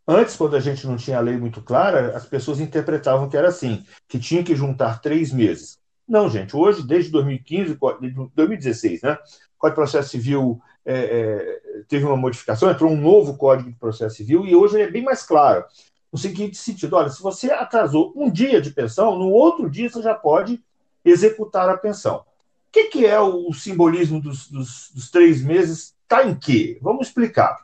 Antes, 0.08 0.36
quando 0.36 0.56
a 0.56 0.60
gente 0.60 0.86
não 0.88 0.98
tinha 0.98 1.18
a 1.18 1.22
lei 1.22 1.38
muito 1.38 1.62
clara, 1.62 2.16
as 2.16 2.26
pessoas 2.26 2.60
interpretavam 2.60 3.30
que 3.30 3.38
era 3.38 3.48
assim, 3.48 3.84
que 4.08 4.20
tinha 4.20 4.44
que 4.44 4.56
juntar 4.56 5.02
três 5.02 5.32
meses. 5.32 5.78
Não, 6.08 6.30
gente, 6.30 6.56
hoje, 6.56 6.86
desde 6.86 7.12
2015, 7.12 7.78
2016, 8.36 9.02
né? 9.02 9.14
O 9.14 9.18
Código 9.58 9.70
de 9.70 9.76
Processo 9.76 10.10
Civil 10.10 10.62
é, 10.86 10.94
é, 10.96 11.84
teve 11.88 12.06
uma 12.06 12.18
modificação, 12.18 12.70
entrou 12.70 12.92
um 12.92 13.00
novo 13.00 13.38
Código 13.38 13.72
de 13.72 13.78
Processo 13.78 14.16
Civil 14.16 14.46
e 14.46 14.56
hoje 14.56 14.76
ele 14.76 14.84
é 14.84 14.92
bem 14.92 15.04
mais 15.04 15.24
claro. 15.24 15.66
No 16.12 16.20
seguinte 16.20 16.58
sentido, 16.58 16.96
olha, 16.96 17.10
se 17.10 17.22
você 17.22 17.52
atrasou 17.52 18.14
um 18.16 18.30
dia 18.32 18.62
de 18.62 18.72
pensão, 18.72 19.18
no 19.18 19.30
outro 19.30 19.70
dia 19.70 19.90
você 19.90 20.02
já 20.02 20.14
pode 20.14 20.64
executar 21.04 21.70
a 21.70 21.78
pensão 21.78 22.24
que, 22.76 22.84
que 22.90 23.06
é 23.06 23.18
o 23.20 23.54
simbolismo 23.54 24.20
dos, 24.20 24.50
dos, 24.50 24.92
dos 24.94 25.10
três 25.10 25.42
meses? 25.42 25.96
Está 26.04 26.28
em 26.28 26.36
quê? 26.36 26.78
Vamos 26.82 27.08
explicar. 27.08 27.64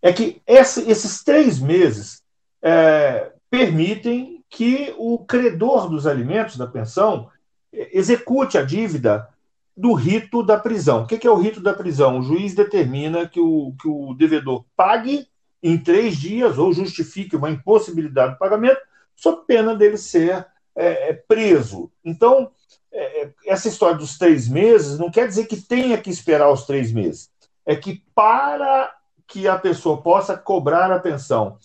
É 0.00 0.10
que 0.10 0.40
essa, 0.46 0.80
esses 0.90 1.22
três 1.22 1.58
meses 1.60 2.22
é, 2.62 3.32
permitem 3.50 4.42
que 4.48 4.94
o 4.96 5.18
credor 5.18 5.90
dos 5.90 6.06
alimentos 6.06 6.56
da 6.56 6.66
pensão 6.66 7.28
execute 7.70 8.56
a 8.56 8.62
dívida 8.62 9.28
do 9.76 9.92
rito 9.92 10.42
da 10.42 10.58
prisão. 10.58 11.02
O 11.02 11.06
que 11.06 11.26
é 11.26 11.30
o 11.30 11.36
rito 11.36 11.60
da 11.60 11.74
prisão? 11.74 12.18
O 12.18 12.22
juiz 12.22 12.54
determina 12.54 13.28
que 13.28 13.38
o, 13.38 13.74
que 13.80 13.86
o 13.86 14.14
devedor 14.14 14.64
pague 14.74 15.28
em 15.62 15.76
três 15.76 16.16
dias 16.16 16.56
ou 16.56 16.72
justifique 16.72 17.36
uma 17.36 17.50
impossibilidade 17.50 18.32
de 18.32 18.38
pagamento, 18.38 18.80
sob 19.14 19.42
pena 19.46 19.76
dele 19.76 19.98
ser 19.98 20.46
é, 20.78 21.10
é 21.10 21.12
preso. 21.12 21.90
Então, 22.04 22.50
é, 22.92 23.22
é, 23.22 23.34
essa 23.46 23.68
história 23.68 23.96
dos 23.96 24.16
três 24.16 24.48
meses 24.48 24.98
não 24.98 25.10
quer 25.10 25.26
dizer 25.26 25.46
que 25.46 25.60
tenha 25.60 25.98
que 25.98 26.10
esperar 26.10 26.50
os 26.50 26.64
três 26.64 26.92
meses. 26.92 27.30
É 27.66 27.74
que 27.74 28.02
para 28.14 28.94
que 29.26 29.46
a 29.46 29.58
pessoa 29.58 30.00
possa 30.00 30.36
cobrar 30.36 30.90
a 30.90 30.98
pensão 30.98 31.58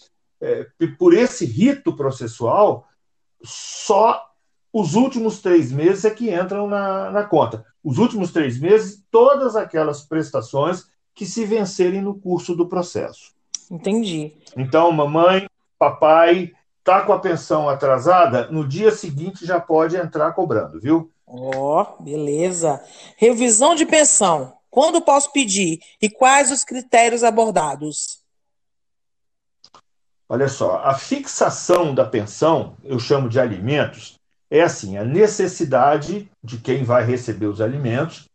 por 1.00 1.14
esse 1.14 1.46
rito 1.46 1.96
processual, 1.96 2.86
só 3.42 4.22
os 4.74 4.96
últimos 4.96 5.40
três 5.40 5.72
meses 5.72 6.04
é 6.04 6.10
que 6.10 6.34
entram 6.34 6.68
na, 6.68 7.12
na 7.12 7.24
conta. 7.24 7.64
Os 7.84 7.98
últimos 7.98 8.34
três 8.34 8.60
meses, 8.60 9.04
todas 9.12 9.56
aquelas 9.56 10.02
prestações 10.02 10.88
que 11.14 11.26
se 11.26 11.46
vencerem 11.46 12.02
no 12.02 12.16
curso 12.16 12.56
do 12.56 12.68
processo. 12.68 13.32
Entendi. 13.70 14.34
Então, 14.58 14.92
mamãe, 14.92 15.48
papai, 15.78 16.52
tá 16.84 17.02
com 17.02 17.14
a 17.14 17.20
pensão 17.20 17.70
atrasada, 17.70 18.48
no 18.48 18.68
dia 18.68 18.92
seguinte 18.92 19.46
já 19.46 19.60
pode 19.60 19.96
entrar 19.96 20.34
cobrando, 20.34 20.80
viu? 20.80 21.12
Ó, 21.26 21.82
oh, 21.82 22.04
beleza. 22.04 22.84
Revisão 23.18 23.74
de 23.74 23.86
pensão. 23.86 24.54
Quando 24.70 25.02
posso 25.02 25.32
pedir 25.32 25.80
e 26.02 26.10
quais 26.10 26.52
os 26.52 26.64
critérios 26.64 27.24
abordados? 27.24 28.24
Olha 30.28 30.48
só, 30.48 30.78
a 30.84 30.96
fixação 30.96 31.94
da 31.94 32.06
pensão, 32.06 32.76
eu 32.84 32.98
chamo 32.98 33.30
de 33.30 33.40
alimentos, 33.40 34.16
é 34.50 34.62
assim: 34.62 34.98
a 34.98 35.04
necessidade 35.04 36.30
de 36.44 36.58
quem 36.58 36.84
vai 36.84 37.04
receber 37.04 37.46
os 37.46 37.62
alimentos, 37.62 38.28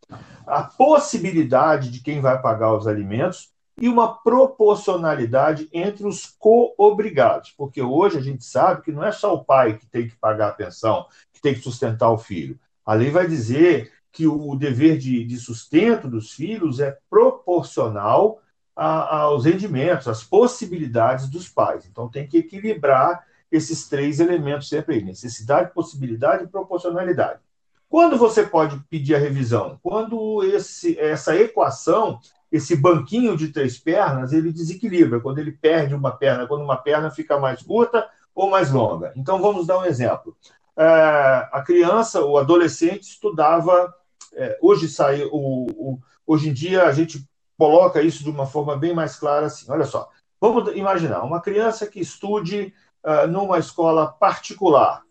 a 0.47 0.63
possibilidade 0.63 1.91
de 1.91 2.01
quem 2.01 2.21
vai 2.21 2.41
pagar 2.41 2.73
os 2.75 2.87
alimentos 2.87 3.51
e 3.81 3.89
uma 3.89 4.15
proporcionalidade 4.23 5.69
entre 5.73 6.07
os 6.07 6.27
co-obrigados, 6.27 7.55
porque 7.57 7.81
hoje 7.81 8.19
a 8.19 8.21
gente 8.21 8.45
sabe 8.45 8.83
que 8.83 8.93
não 8.93 9.05
é 9.05 9.13
só 9.13 9.35
o 9.35 9.45
pai 9.45 9.79
que 9.79 9.87
tem 9.87 10.09
que 10.09 10.17
pagar 10.17 10.49
a 10.49 10.53
pensão, 10.53 11.07
que 11.33 11.41
tem 11.41 11.55
que 11.55 11.61
sustentar 11.61 12.11
o 12.11 12.19
filho. 12.19 12.59
A 12.85 12.95
lei 12.95 13.11
vai 13.11 13.27
dizer 13.27 13.93
que 14.11 14.27
o 14.27 14.57
dever 14.57 14.99
de, 14.99 15.25
de 15.25 15.37
sustento 15.39 16.09
dos 16.09 16.33
filhos 16.33 16.81
é 16.81 16.97
proporcional 17.09 18.41
a, 18.75 19.19
aos 19.23 19.45
rendimentos, 19.45 20.09
às 20.09 20.25
possibilidades 20.25 21.29
dos 21.29 21.49
pais. 21.49 21.87
Então 21.87 22.09
tem 22.09 22.27
que 22.27 22.39
equilibrar 22.39 23.25
esses 23.51 23.89
três 23.89 24.21
elementos 24.21 24.69
sempre 24.69 24.97
aí: 24.97 25.05
necessidade, 25.05 25.73
possibilidade 25.73 26.45
e 26.45 26.49
proporcionalidade. 26.49 27.41
Quando 27.89 28.19
você 28.19 28.43
pode 28.43 28.79
pedir 28.91 29.15
a 29.15 29.19
revisão? 29.19 29.79
Quando 29.83 30.43
esse, 30.45 30.99
essa 30.99 31.35
equação, 31.37 32.21
esse 32.51 32.77
banquinho 32.77 33.37
de 33.37 33.49
três 33.49 33.79
pernas, 33.79 34.33
ele 34.33 34.53
desequilibra, 34.53 35.21
quando 35.21 35.39
ele 35.39 35.53
perde 35.53 35.95
uma 35.95 36.11
perna, 36.11 36.47
quando 36.47 36.63
uma 36.63 36.77
perna 36.77 37.11
fica 37.11 37.39
mais 37.39 37.63
curta 37.63 38.09
ou 38.35 38.51
mais 38.51 38.71
longa. 38.71 39.13
Então 39.17 39.41
vamos 39.41 39.67
dar 39.67 39.79
um 39.79 39.85
exemplo 39.85 40.37
é, 40.79 41.49
a 41.53 41.61
criança, 41.61 42.25
o 42.25 42.39
adolescente 42.39 43.03
estudava. 43.03 43.93
É, 44.33 44.57
hoje 44.63 44.89
sai 44.89 45.25
o, 45.25 45.99
hoje 46.25 46.51
em 46.51 46.53
dia 46.53 46.85
a 46.85 46.93
gente 46.93 47.29
coloca 47.59 48.01
isso 48.01 48.23
de 48.23 48.31
uma 48.31 48.47
forma 48.47 48.77
bem 48.77 48.95
mais 48.95 49.17
clara 49.17 49.47
assim. 49.47 49.69
Olha 49.69 49.85
só, 49.85 50.09
vamos 50.41 50.77
imaginar 50.77 51.25
uma 51.25 51.41
criança 51.41 51.89
que 51.89 51.99
estude 51.99 52.73
uh, 53.05 53.27
numa 53.27 53.59
escola 53.59 54.07
particular. 54.07 55.03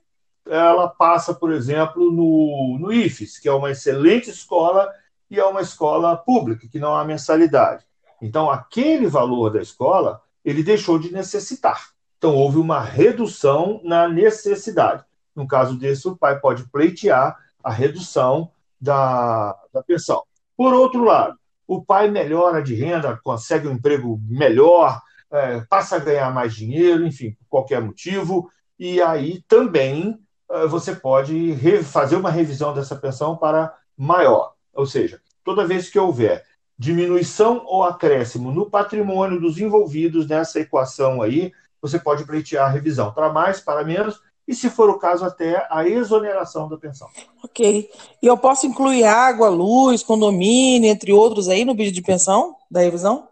Ela 0.45 0.87
passa, 0.87 1.33
por 1.33 1.51
exemplo, 1.51 2.09
no, 2.09 2.77
no 2.79 2.93
IFES, 2.93 3.37
que 3.37 3.49
é 3.49 3.51
uma 3.51 3.71
excelente 3.71 4.29
escola 4.29 4.89
e 5.29 5.39
é 5.39 5.45
uma 5.45 5.61
escola 5.61 6.15
pública, 6.15 6.67
que 6.67 6.79
não 6.79 6.95
há 6.95 7.03
mensalidade. 7.03 7.85
Então, 8.21 8.49
aquele 8.49 9.07
valor 9.07 9.51
da 9.51 9.61
escola, 9.61 10.21
ele 10.43 10.63
deixou 10.63 10.97
de 10.97 11.11
necessitar. 11.11 11.89
Então, 12.17 12.35
houve 12.35 12.57
uma 12.57 12.79
redução 12.79 13.79
na 13.83 14.07
necessidade. 14.07 15.03
No 15.35 15.47
caso 15.47 15.77
desse, 15.77 16.07
o 16.07 16.17
pai 16.17 16.39
pode 16.39 16.67
pleitear 16.69 17.37
a 17.63 17.71
redução 17.71 18.51
da, 18.79 19.55
da 19.73 19.83
pensão. 19.83 20.23
Por 20.55 20.73
outro 20.73 21.03
lado, 21.03 21.37
o 21.67 21.83
pai 21.83 22.09
melhora 22.09 22.63
de 22.63 22.73
renda, 22.73 23.19
consegue 23.23 23.67
um 23.67 23.73
emprego 23.73 24.19
melhor, 24.25 25.01
é, 25.29 25.61
passa 25.69 25.97
a 25.97 25.99
ganhar 25.99 26.33
mais 26.33 26.55
dinheiro, 26.55 27.05
enfim, 27.05 27.31
por 27.31 27.45
qualquer 27.49 27.81
motivo, 27.81 28.49
e 28.79 29.01
aí 29.01 29.43
também 29.47 30.17
é, 30.49 30.65
você 30.65 30.95
pode 30.95 31.55
fazer 31.83 32.15
uma 32.15 32.31
revisão 32.31 32.73
dessa 32.73 32.95
pensão 32.95 33.35
para 33.35 33.75
maior. 33.97 34.53
Ou 34.77 34.85
seja, 34.85 35.19
toda 35.43 35.65
vez 35.65 35.89
que 35.89 35.97
houver 35.97 36.45
diminuição 36.77 37.63
ou 37.65 37.83
acréscimo 37.83 38.51
no 38.51 38.69
patrimônio 38.69 39.41
dos 39.41 39.57
envolvidos 39.57 40.27
nessa 40.27 40.59
equação 40.59 41.23
aí, 41.23 41.51
você 41.81 41.97
pode 41.97 42.23
pleitear 42.25 42.67
a 42.67 42.71
revisão 42.71 43.11
para 43.11 43.33
mais, 43.33 43.59
para 43.59 43.83
menos, 43.83 44.21
e, 44.47 44.53
se 44.53 44.69
for 44.69 44.89
o 44.89 44.99
caso, 44.99 45.25
até 45.25 45.67
a 45.69 45.85
exoneração 45.87 46.69
da 46.69 46.77
pensão. 46.77 47.09
Ok. 47.43 47.89
E 48.21 48.25
eu 48.25 48.37
posso 48.37 48.65
incluir 48.67 49.03
água, 49.03 49.49
luz, 49.49 50.03
condomínio, 50.03 50.89
entre 50.89 51.11
outros 51.11 51.49
aí 51.49 51.65
no 51.65 51.75
pedido 51.75 51.95
de 51.95 52.01
pensão 52.01 52.55
da 52.69 52.79
revisão? 52.79 53.27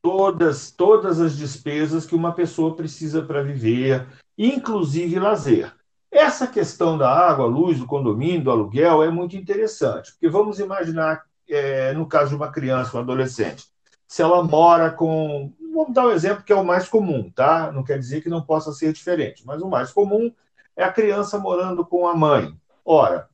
Todas, 0.00 0.70
todas 0.70 1.20
as 1.20 1.36
despesas 1.36 2.06
que 2.06 2.14
uma 2.14 2.32
pessoa 2.32 2.76
precisa 2.76 3.22
para 3.22 3.42
viver, 3.42 4.06
inclusive 4.38 5.18
lazer. 5.18 5.72
Essa 6.10 6.46
questão 6.46 6.96
da 6.96 7.10
água, 7.10 7.46
luz, 7.46 7.78
do 7.78 7.86
condomínio, 7.86 8.44
do 8.44 8.50
aluguel 8.50 9.02
é 9.02 9.10
muito 9.10 9.36
interessante, 9.36 10.12
porque 10.12 10.28
vamos 10.28 10.58
imaginar, 10.58 11.24
é, 11.48 11.92
no 11.92 12.06
caso 12.06 12.30
de 12.30 12.36
uma 12.36 12.50
criança, 12.50 12.96
um 12.96 13.00
adolescente, 13.00 13.66
se 14.06 14.22
ela 14.22 14.42
mora 14.42 14.90
com 14.90 15.52
vamos 15.74 15.92
dar 15.92 16.06
um 16.06 16.10
exemplo 16.10 16.42
que 16.42 16.52
é 16.52 16.56
o 16.56 16.64
mais 16.64 16.88
comum, 16.88 17.30
tá? 17.30 17.70
Não 17.70 17.84
quer 17.84 17.98
dizer 17.98 18.22
que 18.22 18.30
não 18.30 18.40
possa 18.40 18.72
ser 18.72 18.92
diferente, 18.92 19.44
mas 19.44 19.60
o 19.60 19.68
mais 19.68 19.92
comum 19.92 20.32
é 20.74 20.82
a 20.82 20.92
criança 20.92 21.38
morando 21.38 21.84
com 21.84 22.08
a 22.08 22.14
mãe. 22.14 22.54
Ora, 22.82 23.28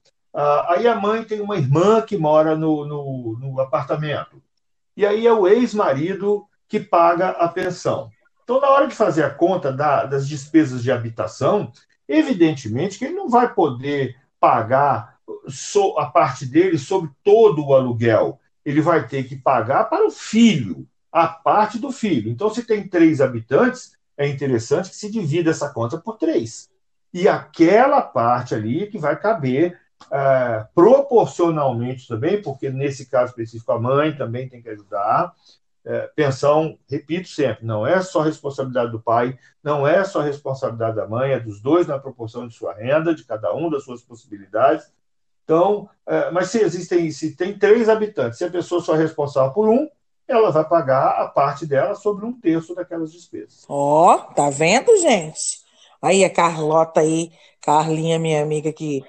aí 0.69 0.89
a 0.89 0.97
mãe 0.97 1.23
tem 1.23 1.41
uma 1.41 1.57
irmã 1.57 2.03
que 2.03 2.17
mora 2.17 2.57
no, 2.57 2.85
no, 2.85 3.39
no 3.39 3.61
apartamento. 3.61 4.43
E 4.97 5.07
aí 5.07 5.27
é 5.27 5.33
o 5.33 5.47
ex-marido 5.47 6.47
que 6.69 6.81
paga 6.81 7.31
a 7.31 7.49
pensão. 7.49 8.11
Então, 8.43 8.61
na 8.61 8.69
hora 8.71 8.89
de 8.89 8.95
fazer 8.95 9.23
a 9.23 9.31
conta 9.31 9.73
da, 9.73 10.05
das 10.05 10.27
despesas 10.27 10.83
de 10.83 10.91
habitação, 10.91 11.71
evidentemente 12.13 12.99
que 12.99 13.05
ele 13.05 13.15
não 13.15 13.29
vai 13.29 13.53
poder 13.53 14.17
pagar 14.39 15.19
a 15.99 16.07
parte 16.07 16.47
dele 16.47 16.79
sobre 16.79 17.11
todo 17.23 17.65
o 17.65 17.75
aluguel. 17.75 18.39
Ele 18.65 18.81
vai 18.81 19.07
ter 19.07 19.25
que 19.25 19.37
pagar 19.37 19.85
para 19.85 20.07
o 20.07 20.11
filho 20.11 20.87
a 21.11 21.27
parte 21.27 21.79
do 21.79 21.93
filho. 21.93 22.31
Então, 22.31 22.53
se 22.53 22.65
tem 22.65 22.89
três 22.89 23.21
habitantes, 23.21 23.93
é 24.17 24.27
interessante 24.27 24.91
que 24.91 24.97
se 24.97 25.11
divida 25.11 25.51
essa 25.51 25.69
conta 25.69 25.99
por 25.99 26.17
três. 26.17 26.71
E 27.13 27.29
aquela 27.29 28.01
parte 28.01 28.55
ali 28.55 28.87
que 28.87 28.99
vai 28.99 29.19
caber 29.19 29.79
é, 30.11 30.67
proporcionalmente 30.75 32.09
também, 32.09 32.41
porque 32.41 32.71
nesse 32.71 33.07
caso 33.07 33.31
específico 33.31 33.73
a 33.73 33.81
mãe 33.81 34.17
também 34.17 34.49
tem 34.49 34.63
que 34.63 34.69
ajudar. 34.71 35.35
É, 35.85 36.09
pensão, 36.15 36.79
repito 36.89 37.29
sempre, 37.29 37.67
não 37.67 37.85
é 37.85 38.01
só 38.01 38.21
responsabilidade 38.21 38.93
do 38.93 39.01
pai, 39.01 39.37
não 39.63 39.87
é 39.87 40.05
só 40.05 40.21
responsabilidade 40.21 40.95
da 40.95 41.09
mãe, 41.09 41.33
é 41.33 41.41
dos 41.41 41.61
dois 41.61 41.89
na 41.89 41.99
proporção 41.99 42.47
de 42.47 42.55
sua 42.55 42.73
renda, 42.73 43.13
de 43.13 43.25
cada 43.25 43.53
um 43.53 43.69
das 43.69 43.85
suas 43.85 44.01
possibilidades. 44.01 44.93
Então, 45.43 45.89
é, 46.07 46.31
mas 46.31 46.51
se 46.51 46.61
existem, 46.61 47.11
se 47.11 47.35
tem 47.35 47.59
três 47.59 47.89
habitantes, 47.89 48.39
se 48.39 48.45
a 48.45 48.51
pessoa 48.51 48.81
só 48.81 48.95
é 48.95 48.99
responsável 48.99 49.53
por 49.53 49.69
um, 49.69 49.89
ela 50.29 50.53
vai 50.53 50.65
pagar 50.69 51.21
a 51.21 51.27
parte 51.27 51.67
dela 51.67 51.97
sobre 51.97 52.25
um 52.25 52.33
terço 52.33 52.75
daquelas 52.75 53.13
despesas. 53.13 53.65
Ó, 53.69 54.15
oh, 54.15 54.19
tá 54.35 54.51
vendo, 54.51 54.97
gente? 54.99 55.63
Aí 56.01 56.25
a 56.25 56.31
Carlota 56.31 57.01
aí, 57.01 57.33
Carlinha, 57.61 58.21
minha 58.21 58.43
amiga 58.43 58.73
que 58.73 59.03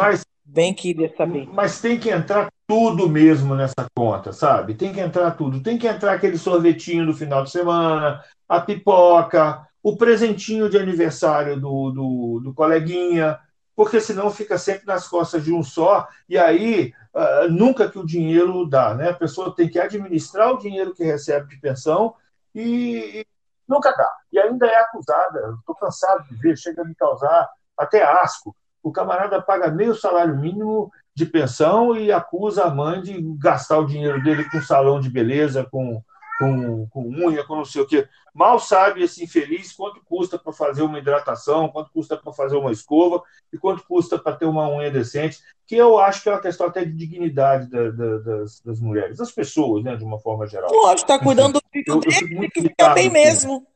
mas, 0.00 0.24
bem 0.42 0.72
queria 0.72 1.14
saber. 1.14 1.46
Mas 1.52 1.80
tem 1.80 1.98
que 1.98 2.08
entrar 2.08 2.50
tudo 2.70 3.08
mesmo 3.08 3.56
nessa 3.56 3.84
conta, 3.96 4.32
sabe? 4.32 4.76
Tem 4.76 4.92
que 4.92 5.00
entrar 5.00 5.32
tudo. 5.32 5.60
Tem 5.60 5.76
que 5.76 5.88
entrar 5.88 6.12
aquele 6.12 6.38
sorvetinho 6.38 7.04
do 7.04 7.12
final 7.12 7.42
de 7.42 7.50
semana, 7.50 8.22
a 8.48 8.60
pipoca, 8.60 9.66
o 9.82 9.96
presentinho 9.96 10.70
de 10.70 10.78
aniversário 10.78 11.60
do, 11.60 11.90
do, 11.90 12.40
do 12.44 12.54
coleguinha, 12.54 13.40
porque 13.74 14.00
senão 14.00 14.30
fica 14.30 14.56
sempre 14.56 14.86
nas 14.86 15.08
costas 15.08 15.42
de 15.42 15.52
um 15.52 15.64
só, 15.64 16.06
e 16.28 16.38
aí 16.38 16.94
uh, 17.12 17.50
nunca 17.50 17.90
que 17.90 17.98
o 17.98 18.06
dinheiro 18.06 18.64
dá, 18.64 18.94
né? 18.94 19.10
A 19.10 19.14
pessoa 19.14 19.52
tem 19.52 19.68
que 19.68 19.80
administrar 19.80 20.52
o 20.52 20.58
dinheiro 20.58 20.94
que 20.94 21.02
recebe 21.02 21.48
de 21.48 21.60
pensão 21.60 22.14
e, 22.54 23.20
e 23.20 23.26
nunca 23.66 23.90
dá. 23.90 24.08
E 24.32 24.38
ainda 24.38 24.68
é 24.68 24.76
acusada, 24.76 25.56
estou 25.58 25.74
cansado 25.74 26.22
de 26.28 26.36
ver, 26.36 26.56
chega 26.56 26.82
a 26.82 26.84
me 26.84 26.94
causar 26.94 27.50
até 27.76 28.04
asco. 28.04 28.54
O 28.80 28.92
camarada 28.92 29.42
paga 29.42 29.72
meio 29.72 29.92
salário 29.92 30.36
mínimo 30.36 30.92
de 31.14 31.26
pensão 31.26 31.96
e 31.96 32.10
acusa 32.12 32.64
a 32.64 32.70
mãe 32.70 33.00
de 33.02 33.20
gastar 33.38 33.78
o 33.78 33.86
dinheiro 33.86 34.22
dele 34.22 34.48
com 34.50 34.60
salão 34.62 35.00
de 35.00 35.10
beleza, 35.10 35.66
com 35.70 36.02
com, 36.40 36.86
com 36.86 37.02
unha, 37.02 37.44
com 37.44 37.54
não 37.54 37.66
sei 37.66 37.82
o 37.82 37.86
quê. 37.86 38.08
Mal 38.32 38.58
sabe 38.58 39.02
esse 39.02 39.22
infeliz 39.22 39.74
quanto 39.74 40.02
custa 40.02 40.38
para 40.38 40.54
fazer 40.54 40.80
uma 40.80 40.98
hidratação, 40.98 41.68
quanto 41.68 41.92
custa 41.92 42.16
para 42.16 42.32
fazer 42.32 42.56
uma 42.56 42.72
escova 42.72 43.22
e 43.52 43.58
quanto 43.58 43.84
custa 43.86 44.18
para 44.18 44.34
ter 44.34 44.46
uma 44.46 44.66
unha 44.70 44.90
decente, 44.90 45.38
que 45.66 45.76
eu 45.76 45.98
acho 45.98 46.22
que 46.22 46.30
é 46.30 46.32
uma 46.32 46.40
questão 46.40 46.68
até 46.68 46.82
de 46.82 46.92
dignidade 46.92 47.68
da, 47.68 47.90
da, 47.90 48.18
das, 48.18 48.60
das, 48.60 48.80
mulheres, 48.80 49.18
das 49.18 49.30
pessoas, 49.30 49.84
né, 49.84 49.94
de 49.96 50.02
uma 50.02 50.18
forma 50.18 50.46
geral. 50.46 50.70
Lógico, 50.72 51.12
está 51.12 51.22
cuidando 51.22 51.60
do 51.60 51.62
filho 51.70 52.00
dele, 52.00 52.48
que 52.48 52.62
fica 52.62 52.94
bem 52.94 53.10
mesmo. 53.10 53.66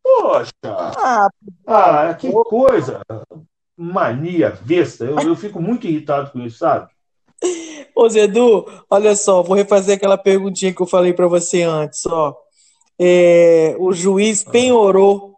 Poxa! 0.00 0.52
Ah, 0.64 1.28
ah, 1.66 2.14
que 2.14 2.30
coisa! 2.44 3.00
Mania 3.78 4.58
besta. 4.62 5.04
Eu, 5.04 5.18
eu 5.20 5.36
fico 5.36 5.62
muito 5.62 5.86
irritado 5.86 6.32
com 6.32 6.40
isso, 6.40 6.58
sabe? 6.58 6.90
Ô, 7.94 8.08
Zedu, 8.08 8.66
olha 8.90 9.14
só, 9.14 9.42
vou 9.42 9.56
refazer 9.56 9.96
aquela 9.96 10.18
perguntinha 10.18 10.74
que 10.74 10.82
eu 10.82 10.86
falei 10.86 11.12
para 11.12 11.28
você 11.28 11.62
antes, 11.62 12.04
ó. 12.06 12.36
É, 12.98 13.76
o 13.78 13.92
juiz 13.92 14.42
penhorou, 14.42 15.36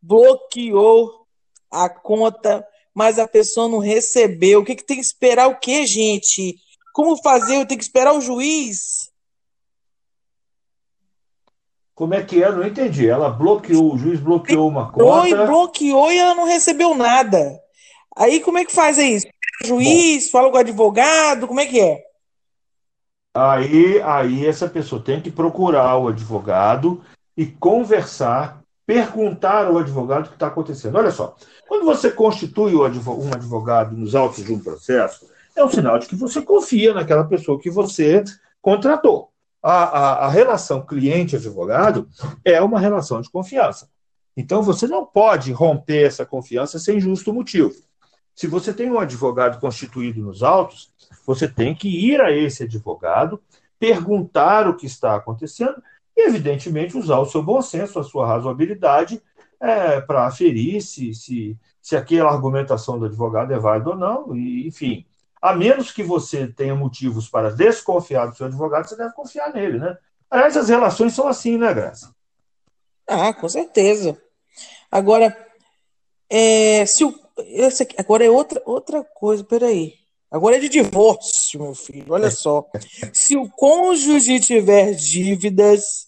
bloqueou 0.00 1.26
a 1.70 1.90
conta, 1.90 2.66
mas 2.94 3.18
a 3.18 3.28
pessoa 3.28 3.68
não 3.68 3.78
recebeu. 3.78 4.60
O 4.60 4.64
que, 4.64 4.74
que 4.74 4.84
tem 4.84 4.96
que 4.96 5.02
esperar 5.02 5.48
o 5.48 5.58
quê, 5.58 5.86
gente? 5.86 6.56
Como 6.94 7.22
fazer? 7.22 7.56
Eu 7.56 7.66
tenho 7.66 7.78
que 7.78 7.84
esperar 7.84 8.14
o 8.14 8.20
juiz? 8.20 9.10
Como 11.94 12.14
é 12.14 12.22
que 12.22 12.42
é? 12.42 12.50
Não 12.50 12.66
entendi. 12.66 13.08
Ela 13.08 13.28
bloqueou, 13.28 13.94
o 13.94 13.98
juiz 13.98 14.18
bloqueou 14.18 14.66
uma 14.68 14.90
conta. 14.90 15.28
E 15.28 15.46
bloqueou 15.46 16.10
e 16.10 16.18
ela 16.18 16.34
não 16.34 16.46
recebeu 16.46 16.94
nada. 16.94 17.61
Aí 18.16 18.40
como 18.40 18.58
é 18.58 18.64
que 18.64 18.72
faz 18.72 18.98
isso? 18.98 19.26
juiz, 19.64 20.24
Bom, 20.24 20.30
fala 20.30 20.50
com 20.50 20.56
o 20.56 20.60
advogado, 20.60 21.46
como 21.46 21.60
é 21.60 21.66
que 21.66 21.80
é? 21.80 22.02
Aí, 23.34 24.00
aí 24.02 24.46
essa 24.46 24.68
pessoa 24.68 25.02
tem 25.02 25.20
que 25.20 25.30
procurar 25.30 25.96
o 25.96 26.08
advogado 26.08 27.02
e 27.36 27.46
conversar, 27.46 28.62
perguntar 28.86 29.66
ao 29.66 29.78
advogado 29.78 30.26
o 30.26 30.28
que 30.28 30.34
está 30.34 30.48
acontecendo. 30.48 30.96
Olha 30.96 31.10
só, 31.10 31.34
quando 31.66 31.84
você 31.84 32.10
constitui 32.10 32.74
um 32.74 33.32
advogado 33.32 33.96
nos 33.96 34.14
autos 34.14 34.44
de 34.44 34.52
um 34.52 34.58
processo, 34.58 35.30
é 35.56 35.64
um 35.64 35.70
sinal 35.70 35.98
de 35.98 36.06
que 36.06 36.16
você 36.16 36.42
confia 36.42 36.92
naquela 36.92 37.24
pessoa 37.24 37.58
que 37.58 37.70
você 37.70 38.22
contratou. 38.60 39.30
A, 39.62 39.84
a, 39.84 40.26
a 40.26 40.28
relação 40.28 40.84
cliente-advogado 40.84 42.08
é 42.44 42.60
uma 42.60 42.80
relação 42.80 43.20
de 43.20 43.30
confiança. 43.30 43.88
Então 44.36 44.62
você 44.62 44.86
não 44.86 45.06
pode 45.06 45.52
romper 45.52 46.04
essa 46.04 46.26
confiança 46.26 46.78
sem 46.78 47.00
justo 47.00 47.32
motivo. 47.32 47.72
Se 48.34 48.46
você 48.46 48.72
tem 48.72 48.90
um 48.90 48.98
advogado 48.98 49.60
constituído 49.60 50.22
nos 50.22 50.42
autos, 50.42 50.90
você 51.26 51.46
tem 51.46 51.74
que 51.74 51.88
ir 51.88 52.20
a 52.20 52.30
esse 52.30 52.64
advogado, 52.64 53.40
perguntar 53.78 54.68
o 54.68 54.76
que 54.76 54.86
está 54.86 55.16
acontecendo 55.16 55.82
e, 56.16 56.26
evidentemente, 56.26 56.96
usar 56.96 57.18
o 57.18 57.26
seu 57.26 57.42
bom 57.42 57.60
senso, 57.60 57.98
a 57.98 58.04
sua 58.04 58.26
razoabilidade 58.26 59.22
é, 59.60 60.00
para 60.00 60.26
aferir 60.26 60.82
se, 60.82 61.14
se, 61.14 61.56
se 61.80 61.96
aquela 61.96 62.30
argumentação 62.30 62.98
do 62.98 63.06
advogado 63.06 63.52
é 63.52 63.58
válida 63.58 63.90
ou 63.90 63.96
não, 63.96 64.36
e, 64.36 64.66
enfim. 64.66 65.06
A 65.40 65.54
menos 65.54 65.90
que 65.90 66.02
você 66.02 66.46
tenha 66.46 66.74
motivos 66.74 67.28
para 67.28 67.50
desconfiar 67.50 68.26
do 68.26 68.36
seu 68.36 68.46
advogado, 68.46 68.88
você 68.88 68.96
deve 68.96 69.12
confiar 69.12 69.52
nele, 69.52 69.78
né? 69.78 69.98
Aliás, 70.30 70.56
as 70.56 70.68
relações 70.68 71.14
são 71.14 71.26
assim, 71.26 71.58
né, 71.58 71.74
Graça? 71.74 72.14
Ah, 73.08 73.34
com 73.34 73.48
certeza. 73.48 74.16
Agora, 74.90 75.36
é, 76.30 76.86
se 76.86 77.04
o 77.04 77.12
esse 77.48 77.82
aqui, 77.82 77.94
agora 77.98 78.24
é 78.24 78.30
outra, 78.30 78.62
outra 78.64 79.04
coisa, 79.04 79.44
peraí. 79.44 79.94
Agora 80.30 80.56
é 80.56 80.60
de 80.60 80.68
divórcio, 80.68 81.60
meu 81.60 81.74
filho. 81.74 82.06
Olha 82.08 82.30
só. 82.30 82.66
Se 83.12 83.36
o 83.36 83.48
cônjuge 83.50 84.40
tiver 84.40 84.94
dívidas, 84.94 86.06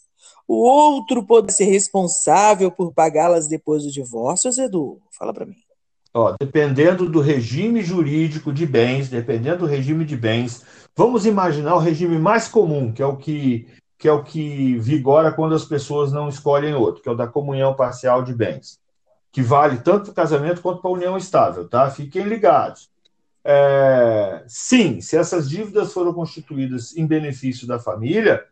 o 0.49 0.55
outro 0.55 1.27
pode 1.27 1.53
ser 1.53 1.65
responsável 1.65 2.71
por 2.71 2.93
pagá-las 2.93 3.49
depois 3.49 3.83
do 3.83 3.93
divórcio, 3.93 4.51
Edu? 4.59 4.99
Fala 5.19 5.35
para 5.35 5.45
mim. 5.45 5.57
Ó, 6.15 6.35
dependendo 6.41 7.09
do 7.09 7.21
regime 7.21 7.83
jurídico 7.83 8.53
de 8.53 8.65
bens, 8.65 9.11
dependendo 9.11 9.59
do 9.59 9.67
regime 9.67 10.05
de 10.07 10.17
bens, 10.17 10.65
vamos 10.97 11.27
imaginar 11.27 11.75
o 11.75 11.81
regime 11.81 12.19
mais 12.19 12.49
comum, 12.49 12.93
que 12.93 13.03
é 13.03 13.07
o 13.07 13.17
que, 13.17 13.67
que 13.99 14.09
é 14.09 14.13
o 14.13 14.23
que 14.23 14.79
vigora 14.79 15.33
quando 15.33 15.55
as 15.55 15.65
pessoas 15.65 16.13
não 16.13 16.29
escolhem 16.29 16.73
outro, 16.73 17.03
que 17.03 17.09
é 17.09 17.13
o 17.13 17.17
da 17.17 17.27
comunhão 17.27 17.75
parcial 17.75 18.23
de 18.23 18.33
bens 18.33 18.79
que 19.35 19.43
vale 19.43 19.79
tanto 19.79 20.05
para 20.05 20.13
o 20.13 20.15
casamento 20.15 20.63
quanto 20.63 20.81
para 20.81 20.89
a 20.89 20.95
união 20.95 21.17
estável, 21.17 21.69
tá? 21.69 21.91
Fiquem 21.91 22.23
ligados. 22.23 22.89
É, 23.43 24.45
sim, 24.47 25.01
se 25.01 25.17
essas 25.17 25.51
dívidas 25.51 25.93
foram 25.93 26.15
constituídas 26.15 26.97
em 26.97 27.05
benefício 27.05 27.67
da 27.67 27.81
família, 27.81 28.45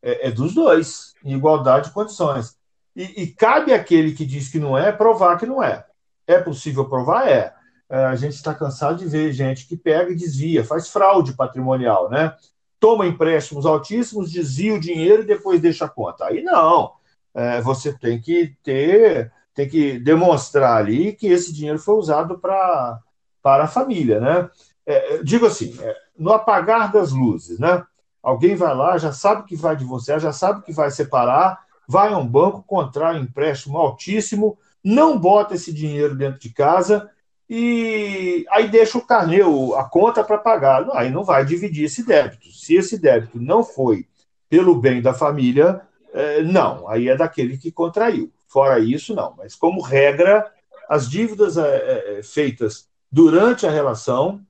é, 0.00 0.28
é 0.28 0.30
dos 0.30 0.54
dois, 0.54 1.12
em 1.24 1.34
igualdade 1.34 1.88
de 1.88 1.92
condições. 1.92 2.56
E, 2.94 3.24
e, 3.24 3.26
cabe 3.26 3.74
àquele 3.74 4.12
que 4.12 4.24
diz 4.24 4.48
que 4.48 4.60
não 4.60 4.78
é 4.78 4.92
provar 4.92 5.36
que 5.40 5.44
não 5.44 5.60
é. 5.60 5.84
É 6.24 6.38
possível 6.38 6.88
provar? 6.88 7.28
É. 7.28 7.52
é 7.90 8.04
a 8.04 8.14
gente 8.14 8.34
está 8.34 8.54
cansado 8.54 8.96
de 8.96 9.06
ver 9.06 9.32
gente 9.32 9.66
que 9.66 9.76
pega 9.76 10.12
e 10.12 10.16
desvia, 10.16 10.64
faz 10.64 10.88
fraude 10.88 11.32
patrimonial, 11.32 12.08
né? 12.08 12.32
Toma 12.78 13.08
empréstimos 13.08 13.66
altíssimos, 13.66 14.30
desvia 14.30 14.74
o 14.74 14.80
dinheiro 14.80 15.22
e 15.22 15.26
depois 15.26 15.60
deixa 15.60 15.86
a 15.86 15.88
conta. 15.88 16.26
Aí 16.26 16.44
não. 16.44 16.92
É, 17.34 17.60
você 17.60 17.92
tem 17.92 18.20
que 18.20 18.54
ter, 18.62 19.32
tem 19.58 19.68
que 19.68 19.98
demonstrar 19.98 20.76
ali 20.76 21.12
que 21.12 21.26
esse 21.26 21.52
dinheiro 21.52 21.80
foi 21.80 21.96
usado 21.96 22.38
pra, 22.38 23.00
para 23.42 23.64
a 23.64 23.68
família, 23.68 24.20
né? 24.20 24.48
É, 24.86 25.20
digo 25.24 25.46
assim, 25.46 25.76
é, 25.80 25.96
no 26.16 26.32
apagar 26.32 26.92
das 26.92 27.10
luzes, 27.10 27.58
né? 27.58 27.82
Alguém 28.22 28.54
vai 28.54 28.72
lá, 28.72 28.96
já 28.98 29.10
sabe 29.10 29.42
que 29.42 29.56
vai 29.56 29.74
divorciar, 29.74 30.20
já 30.20 30.32
sabe 30.32 30.62
que 30.62 30.72
vai 30.72 30.92
separar, 30.92 31.58
vai 31.88 32.12
a 32.12 32.18
um 32.18 32.24
banco, 32.24 32.62
contrai 32.64 33.18
um 33.18 33.24
empréstimo 33.24 33.76
altíssimo, 33.78 34.56
não 34.84 35.18
bota 35.18 35.56
esse 35.56 35.72
dinheiro 35.72 36.14
dentro 36.14 36.38
de 36.38 36.50
casa 36.50 37.10
e 37.50 38.46
aí 38.52 38.68
deixa 38.68 38.96
o 38.96 39.04
carnê, 39.04 39.40
a 39.76 39.82
conta 39.82 40.22
para 40.22 40.38
pagar. 40.38 40.86
Não, 40.86 40.94
aí 40.94 41.10
não 41.10 41.24
vai 41.24 41.44
dividir 41.44 41.86
esse 41.86 42.06
débito. 42.06 42.48
Se 42.52 42.76
esse 42.76 42.96
débito 42.96 43.40
não 43.40 43.64
foi 43.64 44.06
pelo 44.48 44.76
bem 44.76 45.02
da 45.02 45.12
família, 45.12 45.82
é, 46.14 46.44
não, 46.44 46.88
aí 46.88 47.08
é 47.08 47.16
daquele 47.16 47.58
que 47.58 47.72
contraiu. 47.72 48.30
Fora 48.48 48.80
isso, 48.80 49.14
não. 49.14 49.34
Mas, 49.36 49.54
como 49.54 49.80
regra, 49.80 50.50
as 50.88 51.08
dívidas 51.08 51.56
é, 51.56 52.18
é, 52.18 52.22
feitas 52.22 52.88
durante 53.12 53.66
a 53.66 53.70
relação 53.70 54.40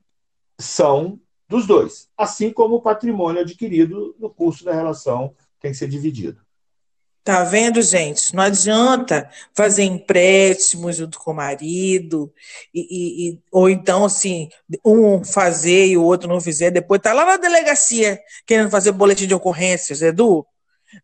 são 0.58 1.20
dos 1.48 1.66
dois, 1.66 2.08
assim 2.16 2.52
como 2.52 2.76
o 2.76 2.82
patrimônio 2.82 3.40
adquirido 3.40 4.14
no 4.18 4.28
curso 4.28 4.64
da 4.64 4.72
relação 4.72 5.34
tem 5.60 5.70
que 5.70 5.76
ser 5.78 5.88
dividido. 5.88 6.40
Tá 7.24 7.44
vendo, 7.44 7.82
gente? 7.82 8.34
Não 8.34 8.42
adianta 8.42 9.30
fazer 9.54 9.82
empréstimos 9.82 10.96
junto 10.96 11.18
com 11.18 11.30
o 11.32 11.34
marido, 11.34 12.32
e, 12.72 13.28
e, 13.30 13.40
ou 13.52 13.68
então, 13.68 14.04
assim, 14.04 14.48
um 14.84 15.22
fazer 15.22 15.88
e 15.88 15.96
o 15.96 16.04
outro 16.04 16.28
não 16.28 16.40
fizer, 16.40 16.70
depois 16.70 17.00
tá 17.00 17.12
lá 17.12 17.26
na 17.26 17.36
delegacia 17.36 18.18
querendo 18.46 18.70
fazer 18.70 18.92
boletim 18.92 19.26
de 19.26 19.34
ocorrências, 19.34 20.00
Edu. 20.00 20.46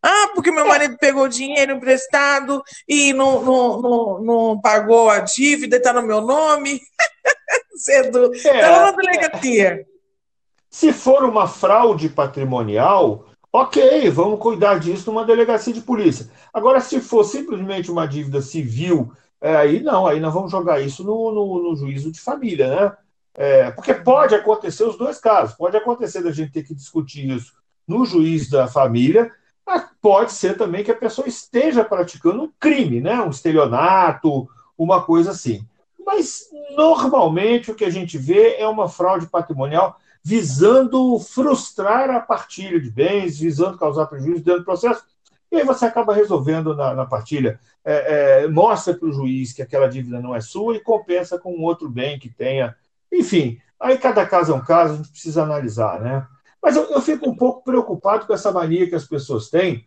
Ah, 0.01 0.29
porque 0.33 0.51
meu 0.51 0.67
marido 0.67 0.97
pegou 0.97 1.27
dinheiro 1.27 1.73
emprestado 1.73 2.63
e 2.87 3.13
não, 3.13 3.43
não, 3.43 3.81
não, 3.81 4.23
não 4.23 4.61
pagou 4.61 5.09
a 5.09 5.19
dívida, 5.19 5.77
está 5.77 5.93
no 5.93 6.01
meu 6.01 6.21
nome. 6.21 6.81
Edu, 7.89 8.31
tá 8.31 8.49
é, 8.49 8.61
tá 8.61 8.81
na 8.83 8.91
delegacia. 8.91 9.85
Se 10.69 10.91
for 10.91 11.23
uma 11.23 11.47
fraude 11.47 12.09
patrimonial, 12.09 13.27
ok, 13.51 14.09
vamos 14.09 14.39
cuidar 14.39 14.79
disso 14.79 15.11
numa 15.11 15.25
delegacia 15.25 15.73
de 15.73 15.81
polícia. 15.81 16.29
Agora, 16.53 16.79
se 16.79 16.99
for 16.99 17.23
simplesmente 17.23 17.91
uma 17.91 18.07
dívida 18.07 18.41
civil, 18.41 19.11
é, 19.39 19.55
aí 19.55 19.81
não, 19.81 20.07
aí 20.07 20.19
nós 20.19 20.33
vamos 20.33 20.51
jogar 20.51 20.81
isso 20.81 21.03
no, 21.03 21.31
no, 21.31 21.63
no 21.63 21.75
juízo 21.75 22.11
de 22.11 22.19
família, 22.19 22.67
né? 22.67 22.97
É, 23.37 23.69
porque 23.71 23.93
pode 23.93 24.33
acontecer 24.33 24.85
os 24.85 24.97
dois 24.97 25.19
casos. 25.19 25.55
Pode 25.55 25.75
acontecer 25.75 26.23
da 26.23 26.31
gente 26.31 26.51
ter 26.51 26.63
que 26.63 26.73
discutir 26.73 27.29
isso 27.29 27.53
no 27.87 28.05
juiz 28.05 28.49
da 28.49 28.67
família, 28.67 29.31
pode 30.01 30.31
ser 30.31 30.57
também 30.57 30.83
que 30.83 30.91
a 30.91 30.95
pessoa 30.95 31.27
esteja 31.27 31.83
praticando 31.83 32.43
um 32.43 32.51
crime, 32.59 33.01
né? 33.01 33.19
um 33.21 33.29
estelionato, 33.29 34.47
uma 34.77 35.01
coisa 35.01 35.31
assim. 35.31 35.65
Mas, 36.05 36.49
normalmente, 36.75 37.71
o 37.71 37.75
que 37.75 37.83
a 37.83 37.89
gente 37.89 38.17
vê 38.17 38.57
é 38.57 38.67
uma 38.67 38.87
fraude 38.87 39.25
patrimonial 39.25 39.99
visando 40.23 41.19
frustrar 41.19 42.09
a 42.09 42.19
partilha 42.19 42.79
de 42.79 42.89
bens, 42.89 43.39
visando 43.39 43.77
causar 43.77 44.05
prejuízo 44.07 44.43
dentro 44.43 44.61
do 44.61 44.65
processo. 44.65 45.03
E 45.51 45.57
aí 45.57 45.63
você 45.63 45.85
acaba 45.85 46.13
resolvendo 46.13 46.75
na, 46.75 46.93
na 46.93 47.05
partilha. 47.05 47.59
É, 47.83 48.43
é, 48.43 48.47
mostra 48.47 48.93
para 48.93 49.07
o 49.07 49.11
juiz 49.11 49.53
que 49.53 49.61
aquela 49.61 49.87
dívida 49.87 50.19
não 50.19 50.35
é 50.35 50.41
sua 50.41 50.75
e 50.75 50.79
compensa 50.79 51.37
com 51.37 51.61
outro 51.61 51.89
bem 51.89 52.19
que 52.19 52.29
tenha. 52.29 52.75
Enfim, 53.11 53.59
aí 53.79 53.97
cada 53.97 54.25
caso 54.25 54.51
é 54.51 54.55
um 54.55 54.61
caso, 54.61 54.93
a 54.93 54.97
gente 54.97 55.09
precisa 55.09 55.43
analisar, 55.43 55.99
né? 56.01 56.27
Mas 56.65 56.75
eu, 56.75 56.85
eu 56.85 56.99
fico 56.99 57.29
um 57.29 57.35
pouco 57.35 57.63
preocupado 57.63 58.25
com 58.25 58.33
essa 58.33 58.51
mania 58.51 58.89
que 58.89 58.95
as 58.95 59.05
pessoas 59.05 59.51
têm 59.51 59.85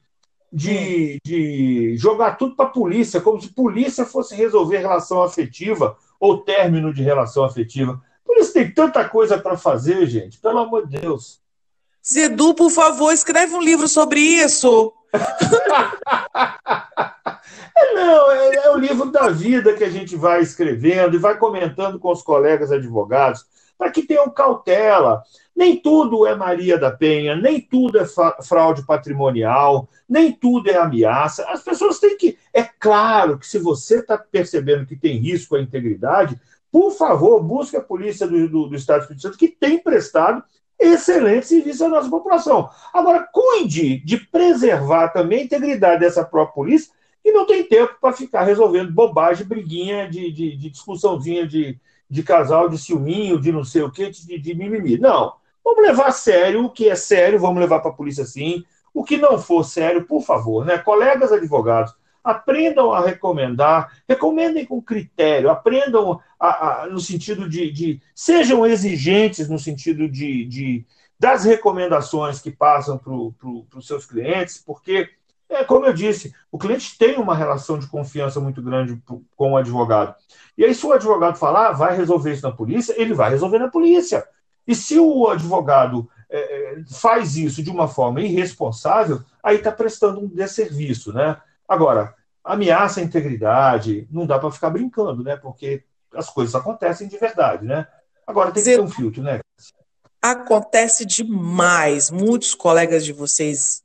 de, 0.52 1.18
de 1.26 1.96
jogar 1.96 2.36
tudo 2.36 2.54
para 2.54 2.66
a 2.66 2.70
polícia, 2.70 3.20
como 3.20 3.40
se 3.40 3.48
polícia 3.48 4.04
fosse 4.04 4.36
resolver 4.36 4.78
relação 4.78 5.20
afetiva 5.20 5.96
ou 6.20 6.38
término 6.38 6.94
de 6.94 7.02
relação 7.02 7.42
afetiva. 7.42 8.00
Por 8.24 8.36
isso 8.36 8.52
tem 8.52 8.72
tanta 8.72 9.08
coisa 9.08 9.36
para 9.36 9.56
fazer, 9.56 10.06
gente. 10.06 10.38
Pelo 10.38 10.60
amor 10.60 10.86
de 10.86 11.00
Deus. 11.00 11.40
Zedu, 12.08 12.54
por 12.54 12.70
favor, 12.70 13.12
escreve 13.12 13.54
um 13.54 13.60
livro 13.60 13.88
sobre 13.88 14.20
isso. 14.20 14.92
é, 17.76 17.94
não, 17.94 18.30
é, 18.30 18.54
é 18.54 18.70
o 18.70 18.78
livro 18.78 19.10
da 19.10 19.28
vida 19.30 19.74
que 19.74 19.82
a 19.82 19.90
gente 19.90 20.14
vai 20.14 20.42
escrevendo 20.42 21.16
e 21.16 21.18
vai 21.18 21.36
comentando 21.38 21.98
com 21.98 22.12
os 22.12 22.22
colegas 22.22 22.70
advogados 22.70 23.44
para 23.78 23.90
que 23.90 24.02
tenham 24.02 24.28
cautela. 24.28 25.22
Nem 25.54 25.76
tudo 25.76 26.26
é 26.26 26.34
Maria 26.34 26.76
da 26.76 26.90
Penha, 26.90 27.36
nem 27.36 27.60
tudo 27.60 27.98
é 27.98 28.04
fraude 28.42 28.84
patrimonial, 28.84 29.88
nem 30.08 30.32
tudo 30.32 30.68
é 30.68 30.76
ameaça. 30.76 31.48
As 31.48 31.62
pessoas 31.62 31.98
têm 32.00 32.16
que. 32.16 32.36
É 32.52 32.62
claro 32.62 33.38
que 33.38 33.46
se 33.46 33.58
você 33.58 34.00
está 34.00 34.18
percebendo 34.18 34.84
que 34.84 34.96
tem 34.96 35.16
risco 35.16 35.56
à 35.56 35.60
integridade, 35.60 36.38
por 36.70 36.90
favor, 36.90 37.42
busque 37.42 37.76
a 37.76 37.80
polícia 37.80 38.26
do, 38.26 38.48
do, 38.48 38.68
do 38.68 38.74
Estado 38.76 38.98
do 38.98 39.02
Espírito 39.02 39.22
Santo, 39.22 39.38
que 39.38 39.48
tem 39.48 39.78
prestado 39.78 40.42
excelente 40.78 41.46
serviço 41.46 41.84
à 41.84 41.88
nossa 41.88 42.08
população. 42.08 42.70
Agora, 42.92 43.28
cuide 43.32 43.98
de 44.04 44.16
preservar 44.16 45.08
também 45.08 45.40
a 45.40 45.44
integridade 45.44 46.00
dessa 46.00 46.24
própria 46.24 46.54
polícia, 46.54 46.92
que 47.22 47.32
não 47.32 47.46
tem 47.46 47.64
tempo 47.64 47.96
para 48.00 48.12
ficar 48.12 48.44
resolvendo 48.44 48.92
bobagem, 48.92 49.46
briguinha, 49.46 50.08
de, 50.08 50.30
de, 50.30 50.56
de, 50.56 50.70
discussãozinha 50.70 51.46
de, 51.46 51.78
de 52.10 52.22
casal, 52.22 52.68
de 52.68 52.78
ciúminho, 52.78 53.40
de 53.40 53.52
não 53.52 53.64
sei 53.64 53.82
o 53.82 53.90
quê, 53.90 54.10
de, 54.10 54.38
de 54.38 54.54
mimimi. 54.54 54.98
Não. 54.98 55.34
Vamos 55.64 55.82
levar 55.82 56.06
a 56.06 56.12
sério 56.12 56.64
o 56.64 56.70
que 56.70 56.88
é 56.88 56.94
sério, 56.94 57.38
vamos 57.38 57.60
levar 57.60 57.80
para 57.80 57.90
a 57.90 57.94
polícia 57.94 58.24
sim. 58.24 58.64
O 58.94 59.04
que 59.04 59.16
não 59.16 59.38
for 59.38 59.64
sério, 59.64 60.04
por 60.04 60.22
favor, 60.22 60.64
né? 60.64 60.78
Colegas 60.78 61.30
advogados, 61.30 61.94
aprendam 62.24 62.92
a 62.92 63.04
recomendar, 63.04 63.92
recomendem 64.08 64.64
com 64.64 64.82
critério, 64.82 65.50
aprendam 65.50 66.20
a, 66.38 66.82
a, 66.82 66.86
no 66.86 67.00
sentido 67.00 67.48
de, 67.48 67.70
de, 67.70 68.00
Sejam 68.14 68.66
exigentes 68.66 69.48
no 69.48 69.58
sentido 69.58 70.08
de, 70.08 70.44
de 70.46 70.86
das 71.18 71.44
recomendações 71.44 72.40
que 72.40 72.50
passam 72.50 72.96
para 72.96 73.12
os 73.78 73.86
seus 73.86 74.06
clientes, 74.06 74.62
porque, 74.64 75.10
é, 75.48 75.64
como 75.64 75.86
eu 75.86 75.92
disse, 75.92 76.34
o 76.52 76.58
cliente 76.58 76.96
tem 76.98 77.16
uma 77.16 77.34
relação 77.34 77.78
de 77.78 77.86
confiança 77.86 78.38
muito 78.38 78.60
grande 78.60 79.00
com 79.34 79.52
o 79.52 79.56
advogado. 79.56 80.14
E 80.56 80.64
aí, 80.64 80.74
se 80.74 80.84
o 80.84 80.92
advogado 80.92 81.38
falar, 81.38 81.68
ah, 81.68 81.72
vai 81.72 81.96
resolver 81.96 82.32
isso 82.32 82.46
na 82.46 82.54
polícia, 82.54 82.94
ele 83.00 83.14
vai 83.14 83.30
resolver 83.30 83.58
na 83.58 83.68
polícia. 83.68 84.26
E 84.66 84.74
se 84.74 84.98
o 84.98 85.28
advogado 85.28 86.08
é, 86.28 86.38
é 86.38 86.84
faz 86.90 87.36
isso 87.36 87.62
de 87.62 87.70
uma 87.70 87.88
forma 87.88 88.20
irresponsável, 88.20 89.22
aí 89.42 89.56
está 89.56 89.72
prestando 89.72 90.20
um 90.20 90.28
desserviço, 90.28 91.12
né? 91.12 91.40
Agora, 91.66 92.14
ameaça 92.44 93.00
a 93.00 93.02
integridade, 93.02 94.06
não 94.10 94.26
dá 94.26 94.38
para 94.38 94.50
ficar 94.50 94.70
brincando, 94.70 95.22
né? 95.24 95.36
Porque 95.36 95.82
as 96.14 96.28
coisas 96.28 96.54
acontecem 96.54 97.08
de 97.08 97.16
verdade, 97.16 97.64
né? 97.64 97.86
Agora 98.26 98.50
tem 98.50 98.62
que 98.62 98.70
ter 98.70 98.80
um 98.80 98.88
filtro, 98.88 99.22
né? 99.22 99.40
Acontece 100.20 101.06
demais. 101.06 102.10
Muitos 102.10 102.54
colegas 102.54 103.04
de 103.04 103.12
vocês 103.12 103.82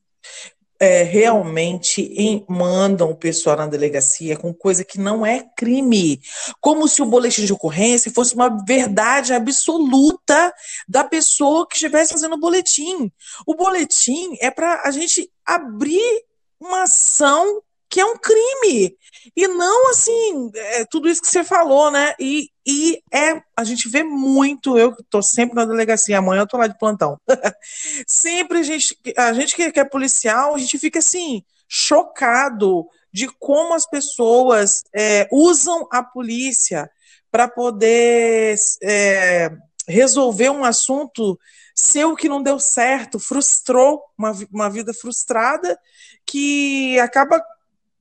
é, 0.84 1.02
realmente 1.04 2.02
em, 2.02 2.46
mandam 2.50 3.10
o 3.10 3.16
pessoal 3.16 3.56
na 3.56 3.68
delegacia 3.68 4.36
com 4.36 4.54
coisa 4.54 4.84
que 4.84 5.00
não 5.00 5.26
é 5.26 5.46
crime. 5.56 6.20
Como 6.60 6.90
se 6.90 7.02
o 7.02 7.06
boletim 7.06 7.46
de 7.46 7.54
ocorrência 7.54 8.12
fosse 8.12 8.36
uma 8.36 8.50
verdade 8.66 9.32
absoluta 9.34 10.54
da 10.86 11.06
pessoa 11.06 11.66
que 11.66 11.76
estivesse 11.76 12.12
fazendo 12.12 12.36
o 12.36 12.40
boletim. 12.40 13.10
O 13.48 13.56
boletim 13.56 14.36
é 14.42 14.52
para 14.52 14.82
a 14.84 14.92
gente 14.92 15.32
abrir 15.46 16.26
uma 16.60 16.84
ação 16.84 17.62
que 17.94 18.00
é 18.02 18.06
um 18.06 18.18
crime. 18.18 18.98
E 19.36 19.48
não 19.48 19.92
assim, 19.92 20.50
é, 20.56 20.84
tudo 20.86 21.08
isso 21.08 21.22
que 21.22 21.28
você 21.28 21.44
falou, 21.44 21.92
né? 21.92 22.16
E, 22.20 22.50
e 22.66 23.00
é, 23.14 23.40
a 23.56 23.64
gente 23.64 23.88
vê 23.88 24.04
muito, 24.04 24.76
eu 24.80 24.96
estou 25.00 25.22
sempre 25.22 25.56
na 25.56 25.64
delegacia, 25.64 26.18
amanhã 26.18 26.42
eu 26.42 26.48
tô 26.48 26.58
lá 26.58 26.66
de 26.66 26.76
plantão. 26.80 27.20
sempre 28.08 28.58
a 28.58 28.64
gente, 28.64 28.98
a 29.16 29.32
gente 29.34 29.56
que, 29.56 29.72
que 29.72 29.80
é 29.80 29.86
policial, 29.86 30.56
a 30.56 30.58
gente 30.58 30.80
fica 30.80 30.98
assim, 30.98 31.44
chocado 31.70 32.88
de 33.14 33.28
como 33.40 33.76
as 33.76 33.88
pessoas 33.88 34.82
é, 34.92 35.28
usam 35.32 35.88
a 35.92 36.02
polícia 36.02 36.90
para 37.32 37.48
poder 37.48 38.56
é, 38.82 39.52
resolver 39.88 40.50
um 40.50 40.66
assunto 40.66 41.38
seu 41.76 42.16
que 42.16 42.28
não 42.28 42.42
deu 42.42 42.60
certo, 42.60 43.20
frustrou 43.20 44.02
uma, 44.18 44.32
uma 44.52 44.70
vida 44.70 44.94
frustrada 44.96 45.78
que 46.26 47.00
acaba 47.00 47.40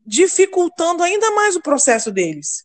dificultando 0.06 1.02
ainda 1.02 1.30
mais 1.32 1.56
o 1.56 1.62
processo 1.62 2.10
deles. 2.10 2.64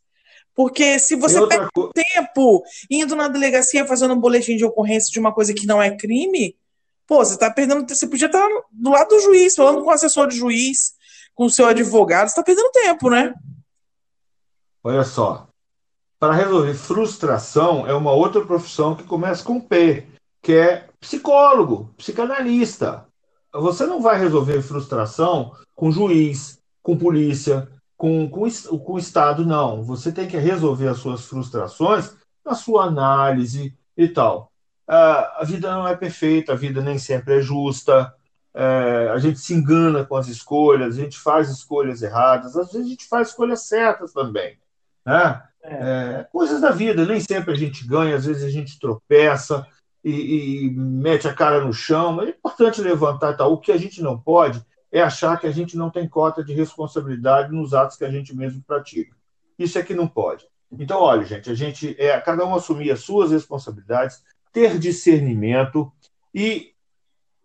Porque 0.56 0.98
se 0.98 1.16
você 1.16 1.46
perde 1.48 1.70
tempo 1.94 2.64
indo 2.90 3.16
na 3.16 3.28
delegacia 3.28 3.86
fazendo 3.86 4.14
um 4.14 4.20
boletim 4.20 4.58
de 4.58 4.66
ocorrência 4.66 5.12
de 5.12 5.20
uma 5.20 5.34
coisa 5.34 5.54
que 5.54 5.68
não 5.68 5.82
é 5.82 5.96
crime, 5.96 6.56
Pô, 7.08 7.24
você 7.24 7.38
tá 7.38 7.50
perdendo. 7.50 7.88
Você 7.88 8.06
podia 8.06 8.26
estar 8.26 8.46
do 8.70 8.90
lado 8.92 9.08
do 9.08 9.22
juiz, 9.22 9.56
falando 9.56 9.82
com 9.82 9.90
o 9.90 9.94
assessor 9.94 10.28
de 10.28 10.36
juiz, 10.36 10.94
com 11.34 11.46
o 11.46 11.50
seu 11.50 11.66
advogado, 11.66 12.28
você 12.28 12.36
tá 12.36 12.44
perdendo 12.44 12.70
tempo, 12.72 13.10
né? 13.10 13.34
Olha 14.84 15.04
só. 15.06 15.48
Para 16.20 16.34
resolver 16.34 16.74
frustração 16.74 17.88
é 17.88 17.94
uma 17.94 18.12
outra 18.12 18.44
profissão 18.44 18.96
que 18.96 19.04
começa 19.04 19.44
com 19.44 19.62
P, 19.62 20.08
que 20.42 20.54
é 20.54 20.90
psicólogo, 21.00 21.94
psicanalista. 21.96 23.06
Você 23.54 23.86
não 23.86 24.02
vai 24.02 24.20
resolver 24.20 24.62
frustração 24.62 25.56
com 25.76 25.92
juiz, 25.92 26.60
com 26.88 26.98
polícia, 26.98 27.68
com, 27.98 28.30
com, 28.30 28.50
com 28.50 28.94
o 28.94 28.98
Estado, 28.98 29.46
não. 29.46 29.84
Você 29.84 30.10
tem 30.10 30.26
que 30.26 30.38
resolver 30.38 30.88
as 30.88 31.00
suas 31.00 31.26
frustrações 31.26 32.16
na 32.46 32.56
sua 32.56 32.86
análise 32.86 33.78
e 33.98 34.08
tal. 34.08 34.54
a 34.88 35.44
vida 35.44 35.70
não 35.70 35.86
é 35.86 35.98
perfeita, 35.98 36.54
a 36.54 36.56
vida 36.56 36.82
nem 36.82 36.98
sempre 36.98 37.40
é 37.40 37.42
justa, 37.42 38.14
é, 38.54 39.12
a 39.14 39.18
gente 39.18 39.38
se 39.38 39.54
engana 39.54 40.06
com 40.06 40.16
as 40.16 40.30
escolhas, 40.30 40.98
a 40.98 41.02
gente 41.02 41.20
faz 41.20 41.50
escolhas 41.50 42.02
erradas, 42.02 42.56
às 42.56 42.72
vezes 42.72 42.88
a 42.88 42.90
gente 42.90 43.06
faz 43.06 43.28
escolhas 43.28 43.64
certas 43.64 44.14
também. 44.14 44.58
Né? 45.06 45.44
É. 45.62 45.74
É, 45.74 46.28
coisas 46.32 46.62
da 46.62 46.72
vida, 46.72 47.06
nem 47.06 47.20
sempre 47.20 47.52
a 47.52 47.58
gente 47.58 47.86
ganha, 47.86 48.16
às 48.16 48.26
vezes 48.26 48.46
a 48.46 48.50
gente 48.50 48.80
tropeça 48.80 49.68
e, 50.02 50.68
e 50.68 50.72
mete 50.72 51.28
a 51.28 51.34
cara 51.34 51.60
no 51.60 51.74
chão, 51.74 52.14
mas 52.14 52.30
é 52.30 52.32
importante 52.32 52.80
levantar 52.80 53.36
tal. 53.36 53.52
O 53.52 53.60
que 53.60 53.74
a 53.74 53.78
gente 53.78 54.02
não 54.02 54.18
pode 54.18 54.66
é 54.98 55.04
achar 55.04 55.40
que 55.40 55.46
a 55.46 55.52
gente 55.52 55.78
não 55.78 55.90
tem 55.90 56.08
cota 56.08 56.44
de 56.44 56.54
responsabilidade 56.54 57.54
nos 57.54 57.74
atos 57.74 57.98
que 57.98 58.06
a 58.06 58.10
gente 58.10 58.36
mesmo 58.36 58.64
pratica. 58.64 59.16
Isso 59.58 59.78
é 59.78 59.84
que 59.84 59.94
não 59.94 60.08
pode. 60.08 60.48
Então, 60.72 61.00
olha, 61.00 61.24
gente, 61.24 61.50
a 61.50 61.54
gente 61.54 61.96
é 62.00 62.20
cada 62.20 62.46
um 62.46 62.56
assumir 62.56 62.92
as 62.92 63.02
suas 63.02 63.32
responsabilidades, 63.32 64.24
ter 64.52 64.80
discernimento 64.80 65.92
e 66.34 66.74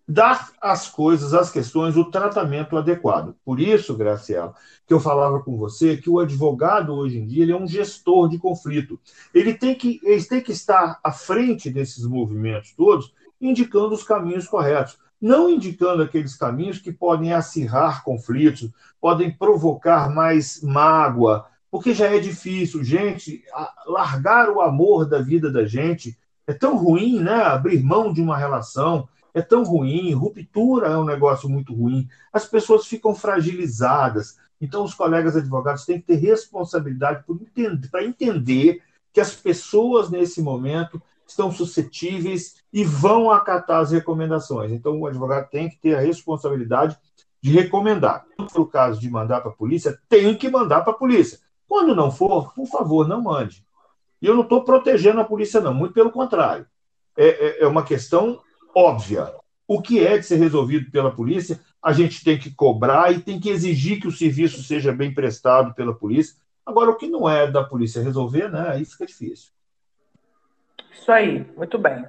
dar 0.08 0.50
às 0.60 0.88
coisas, 0.88 1.34
às 1.34 1.50
questões, 1.50 1.96
o 1.96 2.10
tratamento 2.10 2.76
adequado. 2.76 3.36
Por 3.44 3.60
isso, 3.60 3.96
Graciela, 3.96 4.54
que 4.86 4.94
eu 4.94 4.98
falava 4.98 5.40
com 5.42 5.56
você 5.56 5.96
que 5.96 6.08
o 6.08 6.18
advogado 6.18 6.94
hoje 6.94 7.18
em 7.18 7.26
dia 7.26 7.42
ele 7.42 7.52
é 7.52 7.56
um 7.56 7.68
gestor 7.68 8.28
de 8.28 8.38
conflito. 8.38 8.98
Ele 9.32 9.52
tem 9.52 9.74
que, 9.74 10.00
ele 10.02 10.24
tem 10.24 10.40
que 10.40 10.52
estar 10.52 10.98
à 11.04 11.12
frente 11.12 11.70
desses 11.70 12.04
movimentos 12.06 12.72
todos, 12.74 13.12
indicando 13.40 13.94
os 13.94 14.02
caminhos 14.02 14.48
corretos 14.48 14.98
não 15.22 15.48
indicando 15.48 16.02
aqueles 16.02 16.34
caminhos 16.34 16.80
que 16.80 16.90
podem 16.90 17.32
acirrar 17.32 18.02
conflitos, 18.02 18.68
podem 19.00 19.30
provocar 19.30 20.10
mais 20.10 20.60
mágoa, 20.60 21.46
porque 21.70 21.94
já 21.94 22.06
é 22.08 22.18
difícil, 22.18 22.82
gente, 22.82 23.44
largar 23.86 24.50
o 24.50 24.60
amor 24.60 25.06
da 25.06 25.20
vida 25.20 25.50
da 25.50 25.64
gente 25.64 26.18
é 26.44 26.52
tão 26.52 26.76
ruim, 26.76 27.20
né? 27.20 27.40
Abrir 27.44 27.82
mão 27.84 28.12
de 28.12 28.20
uma 28.20 28.36
relação 28.36 29.08
é 29.32 29.40
tão 29.40 29.62
ruim, 29.62 30.12
ruptura 30.12 30.88
é 30.88 30.96
um 30.98 31.04
negócio 31.04 31.48
muito 31.48 31.72
ruim, 31.72 32.06
as 32.32 32.44
pessoas 32.44 32.86
ficam 32.86 33.14
fragilizadas. 33.14 34.36
Então, 34.60 34.84
os 34.84 34.92
colegas 34.92 35.36
advogados 35.36 35.84
têm 35.84 36.00
que 36.00 36.06
ter 36.08 36.16
responsabilidade 36.16 37.24
para 37.90 38.04
entender 38.04 38.82
que 39.12 39.20
as 39.20 39.34
pessoas, 39.34 40.10
nesse 40.10 40.42
momento, 40.42 41.00
estão 41.26 41.50
suscetíveis 41.50 42.56
e 42.72 42.84
vão 42.84 43.30
acatar 43.30 43.80
as 43.80 43.92
recomendações. 43.92 44.72
Então, 44.72 45.00
o 45.00 45.06
advogado 45.06 45.48
tem 45.50 45.68
que 45.68 45.78
ter 45.78 45.94
a 45.94 46.00
responsabilidade 46.00 46.96
de 47.40 47.50
recomendar. 47.50 48.24
Se 48.40 48.52
for 48.54 48.62
o 48.62 48.66
caso 48.66 49.00
de 49.00 49.10
mandar 49.10 49.40
para 49.40 49.50
a 49.50 49.54
polícia, 49.54 49.98
tem 50.08 50.34
que 50.36 50.48
mandar 50.48 50.82
para 50.82 50.92
a 50.92 50.96
polícia. 50.96 51.38
Quando 51.66 51.94
não 51.94 52.10
for, 52.10 52.54
por 52.54 52.66
favor, 52.66 53.08
não 53.08 53.22
mande. 53.22 53.64
E 54.20 54.26
eu 54.26 54.34
não 54.34 54.42
estou 54.42 54.62
protegendo 54.62 55.20
a 55.20 55.24
polícia, 55.24 55.60
não, 55.60 55.74
muito 55.74 55.94
pelo 55.94 56.12
contrário. 56.12 56.66
É, 57.16 57.26
é, 57.26 57.62
é 57.64 57.66
uma 57.66 57.82
questão 57.82 58.40
óbvia. 58.74 59.32
O 59.66 59.82
que 59.82 60.04
é 60.04 60.18
de 60.18 60.26
ser 60.26 60.36
resolvido 60.36 60.90
pela 60.90 61.10
polícia, 61.10 61.60
a 61.82 61.92
gente 61.92 62.22
tem 62.22 62.38
que 62.38 62.54
cobrar 62.54 63.12
e 63.12 63.20
tem 63.20 63.40
que 63.40 63.48
exigir 63.48 64.00
que 64.00 64.06
o 64.06 64.12
serviço 64.12 64.62
seja 64.62 64.92
bem 64.92 65.12
prestado 65.12 65.74
pela 65.74 65.94
polícia. 65.94 66.36
Agora, 66.64 66.90
o 66.90 66.96
que 66.96 67.08
não 67.08 67.28
é 67.28 67.50
da 67.50 67.64
polícia 67.64 68.02
resolver, 68.02 68.48
né, 68.48 68.68
aí 68.68 68.84
fica 68.84 69.04
difícil. 69.04 69.50
Isso 70.92 71.10
aí, 71.10 71.46
muito 71.56 71.78
bem. 71.78 72.04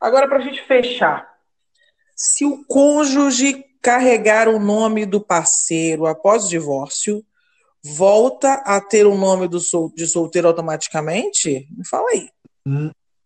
Agora, 0.00 0.26
para 0.26 0.38
a 0.38 0.40
gente 0.40 0.62
fechar, 0.62 1.32
se 2.16 2.44
o 2.44 2.64
cônjuge 2.66 3.64
carregar 3.80 4.48
o 4.48 4.58
nome 4.58 5.04
do 5.06 5.20
parceiro 5.20 6.06
após 6.06 6.44
o 6.44 6.48
divórcio, 6.48 7.24
volta 7.84 8.54
a 8.64 8.80
ter 8.80 9.06
o 9.06 9.16
nome 9.16 9.48
do 9.48 9.60
sol, 9.60 9.92
de 9.94 10.06
solteiro 10.06 10.48
automaticamente? 10.48 11.66
Me 11.70 11.86
fala 11.86 12.08
aí. 12.10 12.28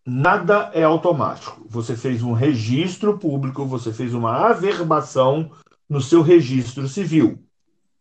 Nada 0.04 0.70
é 0.72 0.82
automático. 0.82 1.66
Você 1.68 1.96
fez 1.96 2.22
um 2.22 2.32
registro 2.32 3.18
público, 3.18 3.66
você 3.66 3.92
fez 3.92 4.14
uma 4.14 4.48
averbação 4.48 5.50
no 5.88 6.00
seu 6.00 6.22
registro 6.22 6.88
civil. 6.88 7.38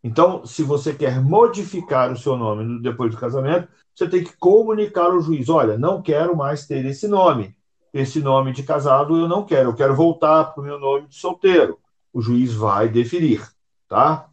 Então, 0.06 0.46
se 0.46 0.62
você 0.62 0.94
quer 0.94 1.20
modificar 1.20 2.12
o 2.12 2.16
seu 2.16 2.36
nome 2.36 2.80
depois 2.80 3.10
do 3.10 3.20
casamento, 3.20 3.66
você 3.92 4.08
tem 4.08 4.22
que 4.22 4.36
comunicar 4.36 5.06
ao 5.06 5.20
juiz: 5.20 5.48
olha, 5.48 5.76
não 5.76 6.00
quero 6.00 6.36
mais 6.36 6.64
ter 6.64 6.84
esse 6.86 7.08
nome. 7.08 7.56
Esse 7.92 8.20
nome 8.20 8.52
de 8.52 8.62
casado 8.62 9.16
eu 9.16 9.26
não 9.26 9.44
quero, 9.44 9.70
eu 9.70 9.74
quero 9.74 9.96
voltar 9.96 10.44
para 10.44 10.60
o 10.60 10.64
meu 10.64 10.78
nome 10.78 11.08
de 11.08 11.16
solteiro. 11.16 11.80
O 12.12 12.20
juiz 12.20 12.54
vai 12.54 12.88
deferir, 12.88 13.44
tá? 13.88 14.28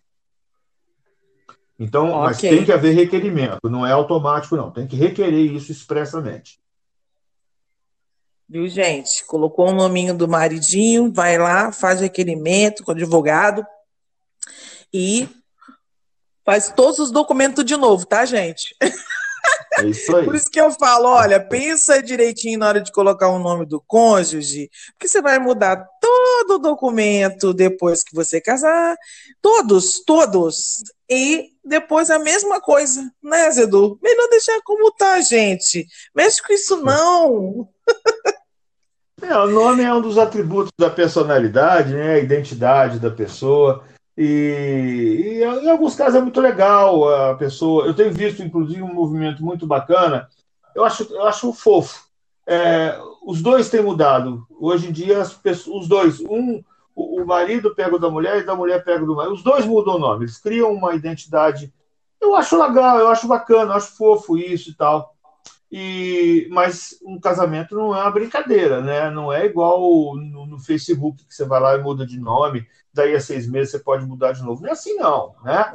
Então, 1.79 2.09
okay. 2.09 2.19
mas 2.19 2.37
tem 2.37 2.63
que 2.63 2.71
haver 2.71 2.93
requerimento, 2.93 3.67
não 3.67 3.83
é 3.83 3.91
automático, 3.91 4.55
não. 4.55 4.69
Tem 4.69 4.85
que 4.85 4.95
requerer 4.95 5.51
isso 5.51 5.71
expressamente. 5.71 6.59
Viu, 8.47 8.67
gente? 8.67 9.25
Colocou 9.25 9.69
o 9.69 9.73
nominho 9.73 10.15
do 10.15 10.27
maridinho, 10.27 11.11
vai 11.11 11.39
lá, 11.39 11.71
faz 11.71 11.99
requerimento 11.99 12.83
com 12.83 12.91
o 12.91 12.93
advogado 12.93 13.65
e 14.93 15.27
faz 16.45 16.71
todos 16.75 16.99
os 16.99 17.11
documentos 17.11 17.63
de 17.65 17.75
novo, 17.77 18.05
tá, 18.05 18.25
gente? 18.25 18.75
É 19.77 19.85
isso 19.85 20.15
aí. 20.15 20.25
Por 20.25 20.35
isso 20.35 20.49
que 20.49 20.59
eu 20.59 20.71
falo, 20.71 21.07
olha, 21.09 21.39
pensa 21.39 22.01
direitinho 22.01 22.59
na 22.59 22.67
hora 22.67 22.81
de 22.81 22.91
colocar 22.91 23.29
o 23.29 23.39
nome 23.39 23.65
do 23.65 23.81
cônjuge, 23.81 24.69
porque 24.93 25.07
você 25.07 25.21
vai 25.21 25.39
mudar 25.39 25.85
todo 25.99 26.55
o 26.55 26.59
documento 26.59 27.53
depois 27.53 28.03
que 28.03 28.15
você 28.15 28.39
casar, 28.39 28.95
todos, 29.41 30.03
todos. 30.05 30.83
E 31.09 31.49
depois 31.63 32.09
a 32.09 32.19
mesma 32.19 32.61
coisa, 32.61 33.01
né, 33.21 33.49
Zedu? 33.51 33.99
Melhor 34.01 34.27
deixar 34.29 34.59
como 34.63 34.91
tá, 34.91 35.19
gente. 35.21 35.87
Mexe 36.15 36.41
com 36.41 36.53
isso 36.53 36.77
não. 36.77 37.67
É, 39.21 39.37
o 39.37 39.47
nome 39.47 39.83
é 39.83 39.93
um 39.93 40.01
dos 40.01 40.17
atributos 40.17 40.71
da 40.77 40.89
personalidade, 40.89 41.93
né? 41.93 42.15
A 42.15 42.19
identidade 42.19 42.99
da 42.99 43.09
pessoa. 43.09 43.83
E, 44.17 45.39
e, 45.39 45.43
em 45.43 45.69
alguns 45.69 45.95
casos 45.95 46.15
é 46.15 46.21
muito 46.21 46.39
legal 46.39 47.09
a 47.09 47.35
pessoa. 47.35 47.85
Eu 47.85 47.93
tenho 47.93 48.11
visto, 48.11 48.43
inclusive, 48.43 48.81
um 48.81 48.93
movimento 48.93 49.43
muito 49.43 49.65
bacana. 49.65 50.29
Eu 50.75 50.83
acho, 50.85 51.03
eu 51.11 51.25
acho 51.25 51.53
fofo. 51.53 52.07
É, 52.45 52.99
os 53.25 53.41
dois 53.41 53.69
têm 53.69 53.81
mudado. 53.81 54.45
Hoje 54.59 54.89
em 54.89 54.91
dia, 54.91 55.21
as 55.21 55.33
pessoas, 55.33 55.83
os 55.83 55.87
dois, 55.87 56.19
um, 56.21 56.63
o, 56.95 57.25
marido 57.25 57.73
pega 57.73 57.95
o 57.95 57.99
da 57.99 58.09
mulher 58.09 58.39
e 58.39 58.45
da 58.45 58.55
mulher 58.55 58.83
pega 58.83 59.03
o 59.03 59.07
do 59.07 59.15
marido. 59.15 59.33
Os 59.33 59.43
dois 59.43 59.65
mudam 59.65 59.95
o 59.95 59.99
nome. 59.99 60.25
Eles 60.25 60.37
criam 60.37 60.71
uma 60.71 60.93
identidade. 60.93 61.73
Eu 62.21 62.35
acho 62.35 62.61
legal, 62.61 62.99
eu 62.99 63.07
acho 63.09 63.27
bacana, 63.27 63.71
eu 63.71 63.77
acho 63.77 63.95
fofo 63.97 64.37
isso 64.37 64.69
e 64.69 64.73
tal. 64.73 65.13
E, 65.71 66.47
mas 66.51 66.99
um 67.03 67.19
casamento 67.19 67.75
não 67.75 67.95
é 67.95 68.01
uma 68.01 68.11
brincadeira, 68.11 68.79
né? 68.79 69.09
Não 69.09 69.33
é 69.33 69.45
igual 69.45 70.15
no, 70.53 70.59
Facebook 70.59 71.25
que 71.25 71.33
você 71.33 71.45
vai 71.45 71.59
lá 71.59 71.75
e 71.75 71.81
muda 71.81 72.05
de 72.05 72.19
nome, 72.19 72.67
daí 72.93 73.15
a 73.15 73.19
seis 73.19 73.47
meses 73.47 73.71
você 73.71 73.79
pode 73.79 74.05
mudar 74.05 74.31
de 74.33 74.43
novo. 74.43 74.61
Não 74.61 74.69
é 74.69 74.73
assim, 74.73 74.95
não, 74.95 75.35
né? 75.43 75.73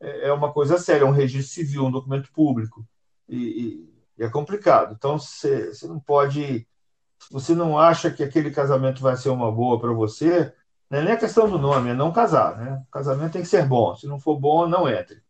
É, 0.00 0.28
é 0.28 0.32
uma 0.32 0.52
coisa 0.52 0.78
séria, 0.78 1.04
é 1.04 1.08
um 1.08 1.12
registro 1.12 1.52
civil, 1.52 1.84
um 1.84 1.90
documento 1.90 2.30
público. 2.32 2.84
E, 3.28 3.88
e 4.16 4.24
é 4.24 4.28
complicado. 4.28 4.94
Então 4.96 5.18
você, 5.18 5.74
você 5.74 5.86
não 5.86 6.00
pode. 6.00 6.66
Você 7.30 7.54
não 7.54 7.78
acha 7.78 8.10
que 8.10 8.22
aquele 8.22 8.50
casamento 8.50 9.00
vai 9.00 9.16
ser 9.16 9.28
uma 9.28 9.50
boa 9.50 9.80
para 9.80 9.92
você, 9.92 10.52
não 10.90 10.98
é 10.98 11.04
nem 11.04 11.12
a 11.14 11.16
questão 11.16 11.48
do 11.48 11.58
nome, 11.58 11.90
é 11.90 11.94
não 11.94 12.12
casar, 12.12 12.58
né? 12.58 12.82
O 12.86 12.90
casamento 12.90 13.32
tem 13.32 13.42
que 13.42 13.48
ser 13.48 13.64
bom. 13.64 13.96
Se 13.96 14.06
não 14.06 14.20
for 14.20 14.38
bom, 14.38 14.68
não 14.68 14.86
entre. 14.88 15.22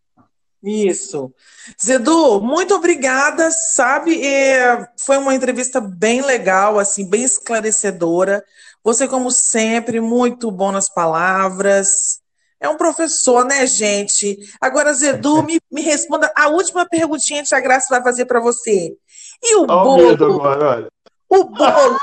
Isso. 0.62 1.32
Zedu, 1.80 2.40
muito 2.40 2.74
obrigada, 2.74 3.50
sabe? 3.50 4.24
É, 4.24 4.88
foi 4.96 5.16
uma 5.18 5.34
entrevista 5.34 5.80
bem 5.80 6.20
legal, 6.20 6.78
assim, 6.78 7.08
bem 7.08 7.24
esclarecedora. 7.24 8.44
Você, 8.84 9.06
como 9.06 9.30
sempre, 9.30 10.00
muito 10.00 10.50
bom 10.50 10.72
nas 10.72 10.88
palavras. 10.88 12.20
É 12.60 12.68
um 12.68 12.76
professor, 12.76 13.44
né, 13.44 13.66
gente? 13.66 14.38
Agora, 14.60 14.92
Zedu, 14.92 15.42
me, 15.42 15.60
me 15.70 15.82
responda 15.82 16.32
a 16.36 16.48
última 16.48 16.86
perguntinha 16.88 17.42
que 17.42 17.54
a 17.54 17.60
Graça 17.60 17.86
vai 17.90 18.02
fazer 18.02 18.26
para 18.26 18.40
você. 18.40 18.94
E 19.42 19.56
o 19.56 19.66
bolo? 19.66 20.10
Agora, 20.10 20.68
olha. 20.68 20.88
O 21.28 21.44
bolo. 21.44 21.98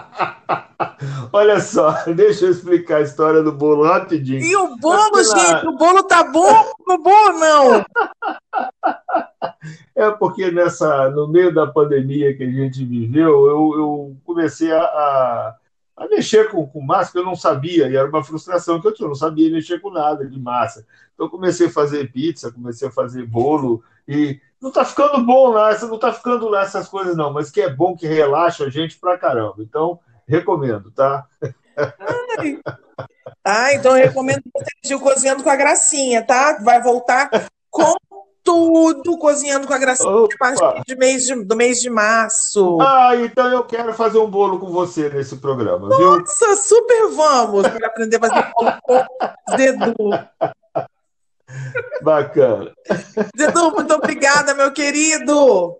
Olha 1.36 1.60
só, 1.60 1.92
deixa 2.16 2.46
eu 2.46 2.50
explicar 2.50 2.96
a 2.96 3.02
história 3.02 3.42
do 3.42 3.52
bolo 3.52 3.84
rapidinho. 3.84 4.40
E 4.40 4.56
o 4.56 4.74
bolo, 4.78 5.22
gente, 5.22 5.66
o 5.66 5.76
bolo 5.76 6.02
tá 6.02 6.24
bom? 6.24 6.72
Não 6.86 7.02
bom 7.02 7.10
ou 7.10 7.32
não? 7.34 7.84
É 9.94 10.10
porque 10.12 10.50
nessa, 10.50 11.10
no 11.10 11.28
meio 11.28 11.54
da 11.54 11.66
pandemia 11.66 12.34
que 12.34 12.42
a 12.42 12.50
gente 12.50 12.82
viveu, 12.86 13.46
eu, 13.46 13.72
eu 13.76 14.16
comecei 14.24 14.72
a, 14.72 14.80
a, 14.80 15.56
a 15.98 16.08
mexer 16.08 16.50
com, 16.50 16.66
com 16.66 16.80
massa 16.80 17.12
que 17.12 17.18
eu 17.18 17.24
não 17.24 17.36
sabia, 17.36 17.86
e 17.86 17.96
era 17.96 18.08
uma 18.08 18.24
frustração 18.24 18.80
que 18.80 18.88
eu 18.88 18.94
tinha, 18.94 19.04
eu 19.04 19.10
não 19.10 19.14
sabia 19.14 19.52
mexer 19.52 19.78
com 19.82 19.90
nada 19.90 20.24
de 20.24 20.40
massa. 20.40 20.86
Então 21.14 21.28
comecei 21.28 21.66
a 21.66 21.70
fazer 21.70 22.10
pizza, 22.10 22.50
comecei 22.50 22.88
a 22.88 22.92
fazer 22.92 23.26
bolo, 23.26 23.84
e 24.08 24.40
não 24.58 24.70
está 24.70 24.86
ficando 24.86 25.22
bom 25.22 25.50
lá, 25.50 25.78
não 25.82 25.96
está 25.96 26.14
ficando 26.14 26.48
lá 26.48 26.62
essas 26.62 26.88
coisas 26.88 27.14
não, 27.14 27.30
mas 27.30 27.50
que 27.50 27.60
é 27.60 27.68
bom, 27.68 27.94
que 27.94 28.06
relaxa 28.06 28.64
a 28.64 28.70
gente 28.70 28.98
pra 28.98 29.18
caramba. 29.18 29.56
Então, 29.58 30.00
recomendo, 30.26 30.90
tá? 30.90 31.26
Ai. 31.76 32.60
Ah, 33.44 33.72
então 33.74 33.96
eu 33.96 34.04
recomendo 34.04 34.42
você 34.52 34.94
o 34.94 35.00
Cozinhando 35.00 35.42
com 35.42 35.50
a 35.50 35.56
Gracinha, 35.56 36.22
tá? 36.22 36.58
Vai 36.62 36.82
voltar 36.82 37.30
com 37.70 37.94
tudo 38.46 39.18
cozinhando 39.18 39.66
com 39.66 39.74
a 39.74 39.78
gracinha 39.78 40.08
a 40.08 40.38
partir 40.38 40.82
de 40.86 40.94
mês 40.94 41.24
de, 41.24 41.44
do 41.44 41.56
mês 41.56 41.78
de 41.78 41.90
março. 41.90 42.78
Ah, 42.80 43.10
então 43.16 43.50
eu 43.50 43.64
quero 43.64 43.92
fazer 43.92 44.18
um 44.18 44.30
bolo 44.30 44.60
com 44.60 44.70
você 44.70 45.10
nesse 45.10 45.36
programa, 45.38 45.88
Nossa, 45.88 45.98
viu? 45.98 46.18
Nossa, 46.20 46.56
super 46.56 47.08
vamos 47.10 47.66
para 47.66 47.88
aprender 47.88 48.18
a 48.18 48.20
fazer 48.20 48.52
bolo 48.54 48.72
com 48.82 49.04
Zedu. 49.56 49.94
Bacana. 52.02 52.72
Zedu, 53.36 53.72
muito 53.72 53.94
obrigada, 53.94 54.54
meu 54.54 54.72
querido. 54.72 55.76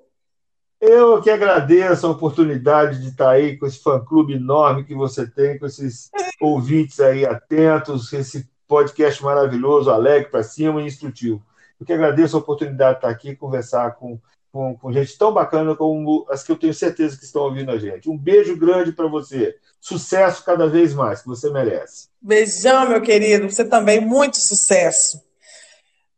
Eu 0.81 1.23
que 1.23 1.31
agradeço 1.31 2.07
a 2.07 2.11
oportunidade 2.11 3.01
de 3.01 3.09
estar 3.09 3.31
aí 3.31 3.57
com 3.57 3.67
esse 3.67 3.79
fã-clube 3.79 4.35
enorme 4.35 4.85
que 4.85 4.95
você 4.95 5.27
tem, 5.27 5.59
com 5.59 5.67
esses 5.67 6.11
ouvintes 6.41 7.01
aí 7.01 7.25
atentos, 7.25 8.12
esse 8.12 8.49
podcast 8.69 9.23
maravilhoso, 9.23 9.91
alegre 9.91 10.31
para 10.31 10.43
cima 10.43 10.83
e 10.83 10.87
instrutivo. 10.87 11.43
Eu 11.81 11.87
que 11.87 11.93
agradeço 11.93 12.37
a 12.37 12.41
oportunidade 12.41 12.93
de 12.93 12.99
estar 12.99 13.09
aqui 13.09 13.31
e 13.31 13.37
conversar 13.37 13.97
com, 13.97 14.19
com, 14.53 14.77
com, 14.77 14.93
gente 14.93 15.17
tão 15.17 15.33
bacana 15.33 15.75
como 15.75 16.27
as 16.31 16.43
que 16.43 16.53
eu 16.53 16.57
tenho 16.57 16.75
certeza 16.75 17.17
que 17.17 17.25
estão 17.25 17.43
ouvindo 17.43 17.71
a 17.71 17.79
gente. 17.79 18.11
Um 18.11 18.17
beijo 18.17 18.57
grande 18.57 18.93
para 18.93 19.07
você. 19.07 19.57
Sucesso 19.81 20.45
cada 20.45 20.67
vez 20.67 20.93
mais, 20.95 21.23
que 21.23 21.29
você 21.29 21.51
merece. 21.51 22.09
Beijão, 22.21 22.89
meu 22.89 23.01
querido. 23.01 23.49
Você 23.49 23.65
também, 23.65 24.01
muito 24.01 24.37
sucesso. 24.39 25.26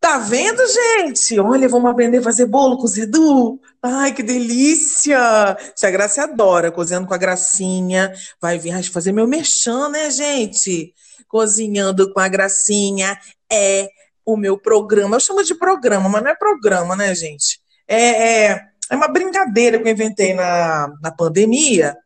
Tá 0.01 0.19
vendo, 0.19 0.63
gente? 0.67 1.39
Olha, 1.41 1.69
vamos 1.69 1.91
aprender 1.91 2.19
a 2.19 2.23
fazer 2.23 2.47
bolo 2.47 2.77
com 2.77 2.85
o 2.85 2.89
Zedu. 2.89 3.61
Ai, 3.83 4.13
que 4.13 4.23
delícia! 4.23 5.57
Tia 5.75 5.91
Graça 5.91 6.23
adora, 6.23 6.71
cozinhando 6.71 7.09
com 7.09 7.15
a 7.15 7.19
Gracinha. 7.19 8.13
Vai 8.41 8.59
vir 8.59 8.81
fazer 8.91 9.11
meu 9.11 9.27
merchan, 9.27 9.89
né, 9.89 10.09
gente? 10.11 10.95
Cozinhando 11.27 12.13
com 12.13 12.21
a 12.21 12.29
Gracinha 12.29 13.19
é 13.51 13.89
o 14.25 14.37
meu 14.37 14.57
programa. 14.57 15.17
Eu 15.17 15.21
chamo 15.21 15.43
de 15.43 15.57
programa, 15.57 16.09
mas 16.09 16.23
não 16.23 16.31
é 16.31 16.37
programa, 16.37 16.95
né, 16.95 17.13
gente? 17.15 17.61
É, 17.89 18.51
é, 18.51 18.61
é 18.91 18.97
uma 18.97 19.09
brincadeira 19.09 19.81
que 19.81 19.89
eu 19.89 19.93
inventei 19.93 20.33
na, 20.33 20.93
na 21.03 21.11
pandemia, 21.11 21.97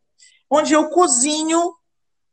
onde 0.49 0.73
eu 0.73 0.89
cozinho 0.89 1.73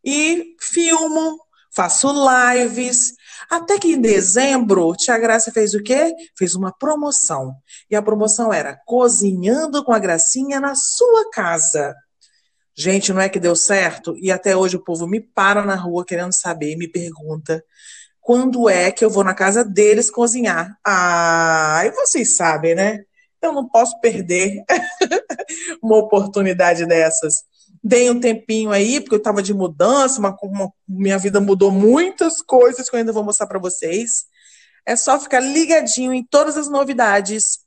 e 0.02 0.54
filmo, 0.58 1.38
faço 1.70 2.08
lives 2.12 3.12
até 3.50 3.78
que 3.78 3.88
em 3.88 4.00
dezembro, 4.00 4.94
Tia 4.94 5.18
Graça 5.18 5.50
fez 5.50 5.74
o 5.74 5.82
quê? 5.82 6.14
Fez 6.38 6.54
uma 6.54 6.72
promoção. 6.72 7.54
E 7.90 7.96
a 7.96 8.02
promoção 8.02 8.52
era 8.52 8.78
Cozinhando 8.86 9.84
com 9.84 9.92
a 9.92 9.98
Gracinha 9.98 10.60
na 10.60 10.74
sua 10.76 11.28
casa. 11.30 11.94
Gente, 12.76 13.12
não 13.12 13.20
é 13.20 13.28
que 13.28 13.40
deu 13.40 13.56
certo? 13.56 14.16
E 14.18 14.30
até 14.30 14.56
hoje 14.56 14.76
o 14.76 14.84
povo 14.84 15.06
me 15.06 15.20
para 15.20 15.64
na 15.64 15.74
rua 15.74 16.04
querendo 16.04 16.32
saber, 16.32 16.76
me 16.76 16.88
pergunta 16.88 17.62
quando 18.20 18.68
é 18.68 18.92
que 18.92 19.04
eu 19.04 19.10
vou 19.10 19.24
na 19.24 19.34
casa 19.34 19.64
deles 19.64 20.10
cozinhar. 20.10 20.78
Ah, 20.86 21.82
e 21.84 21.90
vocês 21.90 22.36
sabem, 22.36 22.76
né? 22.76 23.00
Eu 23.42 23.52
não 23.52 23.68
posso 23.68 23.98
perder 24.00 24.62
uma 25.82 25.96
oportunidade 25.96 26.86
dessas. 26.86 27.42
Dei 27.82 28.10
um 28.10 28.20
tempinho 28.20 28.70
aí, 28.70 29.00
porque 29.00 29.14
eu 29.14 29.18
estava 29.18 29.42
de 29.42 29.54
mudança, 29.54 30.18
uma, 30.18 30.36
uma, 30.42 30.72
minha 30.86 31.18
vida 31.18 31.40
mudou 31.40 31.70
muitas 31.70 32.42
coisas 32.42 32.88
que 32.88 32.94
eu 32.94 32.98
ainda 32.98 33.12
vou 33.12 33.24
mostrar 33.24 33.46
para 33.46 33.58
vocês. 33.58 34.26
É 34.84 34.96
só 34.96 35.18
ficar 35.18 35.40
ligadinho 35.40 36.12
em 36.12 36.24
todas 36.24 36.56
as 36.56 36.68
novidades 36.68 37.60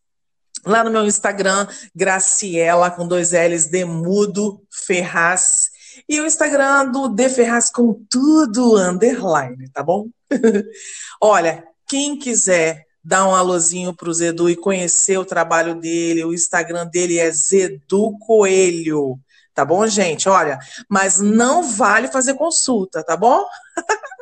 lá 0.65 0.84
no 0.84 0.91
meu 0.91 1.06
Instagram, 1.06 1.67
Graciela, 1.95 2.91
com 2.91 3.08
dois 3.08 3.32
L's, 3.32 3.67
Demudo 3.67 4.62
Ferraz. 4.71 5.71
E 6.08 6.19
o 6.19 6.26
Instagram 6.26 6.91
do 6.91 7.08
De 7.08 7.30
Ferraz 7.30 7.69
com 7.69 7.93
tudo, 8.10 8.78
underline, 8.78 9.69
tá 9.69 9.84
bom? 9.84 10.08
Olha, 11.21 11.63
quem 11.88 12.17
quiser 12.17 12.86
dar 13.04 13.28
um 13.28 13.36
alôzinho 13.36 13.93
pro 13.93 14.13
Zedu 14.13 14.49
e 14.49 14.56
conhecer 14.56 15.17
o 15.17 15.26
trabalho 15.26 15.76
dele, 15.76 16.23
o 16.23 16.34
Instagram 16.34 16.88
dele 16.88 17.19
é 17.19 17.30
Zedu 17.30 18.17
Coelho. 18.19 19.19
Tá 19.54 19.63
bom, 19.63 19.86
gente? 19.88 20.28
Olha, 20.28 20.58
mas 20.89 21.20
não 21.20 21.63
vale 21.63 22.08
fazer 22.08 22.34
consulta, 22.34 23.04
tá 23.04 23.16
bom? 23.16 23.46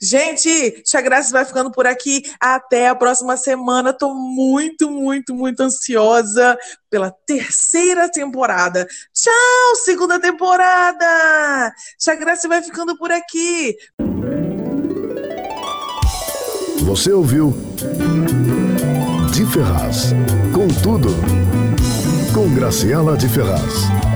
Gente, 0.00 0.82
Tia 0.82 1.00
Graça 1.00 1.32
vai 1.32 1.44
ficando 1.44 1.70
por 1.70 1.86
aqui. 1.86 2.22
Até 2.38 2.88
a 2.88 2.94
próxima 2.94 3.36
semana. 3.36 3.92
Tô 3.92 4.14
muito, 4.14 4.90
muito, 4.90 5.34
muito 5.34 5.60
ansiosa 5.60 6.56
pela 6.88 7.10
terceira 7.26 8.08
temporada. 8.08 8.86
Tchau, 9.12 9.76
segunda 9.84 10.20
temporada! 10.20 11.72
Tia 11.98 12.14
Graça 12.14 12.48
vai 12.48 12.62
ficando 12.62 12.96
por 12.96 13.10
aqui. 13.10 13.76
Você 16.82 17.12
ouviu 17.12 17.54
De 19.32 19.46
Ferraz. 19.46 20.12
Com 20.54 20.68
tudo. 20.82 21.08
Com 22.34 22.52
Graciela 22.54 23.16
de 23.16 23.28
Ferraz. 23.28 24.09